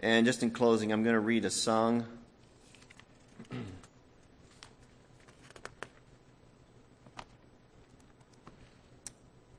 And 0.00 0.26
just 0.26 0.42
in 0.42 0.50
closing, 0.50 0.92
I'm 0.92 1.02
going 1.02 1.14
to 1.14 1.20
read 1.20 1.46
a 1.46 1.50
song. 1.50 2.04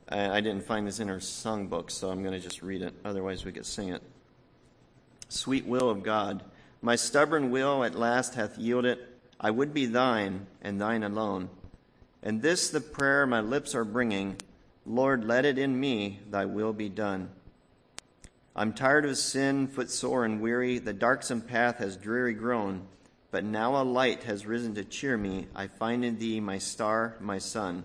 I 0.08 0.40
didn't 0.40 0.62
find 0.64 0.86
this 0.86 1.00
in 1.00 1.10
our 1.10 1.16
songbook, 1.16 1.90
so 1.90 2.10
I'm 2.10 2.22
going 2.22 2.34
to 2.34 2.38
just 2.38 2.62
read 2.62 2.82
it. 2.82 2.94
Otherwise, 3.04 3.44
we 3.44 3.50
could 3.50 3.66
sing 3.66 3.88
it. 3.88 4.04
Sweet 5.28 5.66
will 5.66 5.90
of 5.90 6.04
God, 6.04 6.44
my 6.80 6.94
stubborn 6.94 7.50
will 7.50 7.82
at 7.82 7.96
last 7.96 8.36
hath 8.36 8.56
yielded. 8.56 9.00
I 9.40 9.50
would 9.50 9.74
be 9.74 9.86
thine, 9.86 10.46
and 10.62 10.80
thine 10.80 11.02
alone. 11.02 11.50
And 12.22 12.42
this 12.42 12.70
the 12.70 12.80
prayer 12.80 13.26
my 13.26 13.40
lips 13.40 13.74
are 13.74 13.84
bringing 13.84 14.36
Lord, 14.88 15.24
let 15.24 15.44
it 15.44 15.58
in 15.58 15.78
me, 15.80 16.20
thy 16.30 16.44
will 16.44 16.72
be 16.72 16.88
done. 16.88 17.30
I'm 18.54 18.72
tired 18.72 19.04
of 19.04 19.18
sin, 19.18 19.66
footsore 19.66 20.24
and 20.24 20.40
weary. 20.40 20.78
The 20.78 20.92
darksome 20.92 21.40
path 21.40 21.78
has 21.78 21.96
dreary 21.96 22.34
grown. 22.34 22.86
But 23.32 23.44
now 23.44 23.82
a 23.82 23.84
light 23.84 24.22
has 24.22 24.46
risen 24.46 24.76
to 24.76 24.84
cheer 24.84 25.16
me. 25.16 25.48
I 25.54 25.66
find 25.66 26.04
in 26.04 26.18
thee 26.18 26.40
my 26.40 26.58
star, 26.58 27.16
my 27.20 27.38
sun. 27.38 27.84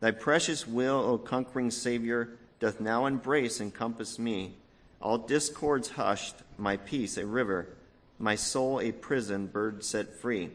Thy 0.00 0.12
precious 0.12 0.66
will, 0.66 1.00
O 1.00 1.18
conquering 1.18 1.70
Savior, 1.70 2.38
doth 2.60 2.80
now 2.80 3.06
embrace 3.06 3.60
and 3.60 3.74
compass 3.74 4.18
me. 4.18 4.54
All 5.02 5.18
discords 5.18 5.90
hushed, 5.90 6.36
my 6.56 6.76
peace 6.76 7.16
a 7.18 7.26
river, 7.26 7.76
my 8.18 8.34
soul 8.34 8.80
a 8.80 8.92
prison 8.92 9.46
bird 9.46 9.84
set 9.84 10.14
free. 10.14 10.50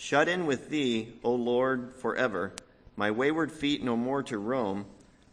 Shut 0.00 0.30
in 0.30 0.46
with 0.46 0.70
thee, 0.70 1.12
O 1.22 1.34
Lord, 1.34 1.94
forever, 1.94 2.54
my 2.96 3.10
wayward 3.10 3.52
feet 3.52 3.84
no 3.84 3.98
more 3.98 4.22
to 4.22 4.38
roam. 4.38 4.86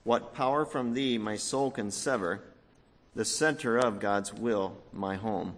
What 0.03 0.33
power 0.33 0.65
from 0.65 0.93
thee 0.93 1.17
my 1.17 1.37
soul 1.37 1.71
can 1.71 1.89
sever? 1.89 2.43
The 3.15 3.23
center 3.23 3.77
of 3.77 4.01
God's 4.01 4.33
will, 4.33 4.75
my 4.91 5.15
home. 5.15 5.55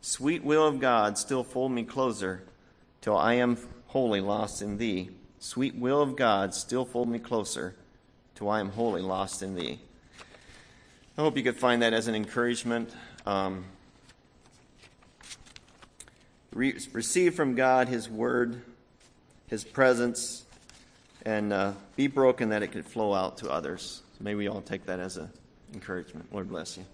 Sweet 0.00 0.42
will 0.42 0.66
of 0.66 0.80
God, 0.80 1.16
still 1.16 1.44
fold 1.44 1.70
me 1.70 1.84
closer 1.84 2.42
till 3.00 3.16
I 3.16 3.34
am 3.34 3.58
wholly 3.86 4.20
lost 4.20 4.60
in 4.60 4.76
thee. 4.76 5.10
Sweet 5.38 5.76
will 5.76 6.02
of 6.02 6.16
God, 6.16 6.52
still 6.52 6.84
fold 6.84 7.08
me 7.08 7.20
closer 7.20 7.76
till 8.34 8.50
I 8.50 8.58
am 8.58 8.70
wholly 8.70 9.02
lost 9.02 9.40
in 9.40 9.54
thee. 9.54 9.78
I 11.16 11.20
hope 11.20 11.36
you 11.36 11.44
could 11.44 11.56
find 11.56 11.80
that 11.82 11.92
as 11.92 12.08
an 12.08 12.16
encouragement. 12.16 12.90
Um, 13.24 13.66
re- 16.56 16.78
receive 16.92 17.34
from 17.34 17.54
God 17.54 17.88
His 17.88 18.08
word, 18.08 18.62
His 19.46 19.62
presence, 19.62 20.44
and 21.24 21.52
uh, 21.52 21.72
be 21.94 22.06
broken 22.06 22.48
that 22.48 22.62
it 22.62 22.68
could 22.68 22.86
flow 22.86 23.12
out 23.12 23.38
to 23.38 23.50
others. 23.50 24.02
So 24.18 24.24
may 24.24 24.34
we 24.34 24.48
all 24.48 24.62
take 24.62 24.86
that 24.86 24.98
as 24.98 25.16
an 25.16 25.28
encouragement. 25.74 26.32
Lord 26.32 26.48
bless 26.48 26.76
you. 26.76 26.84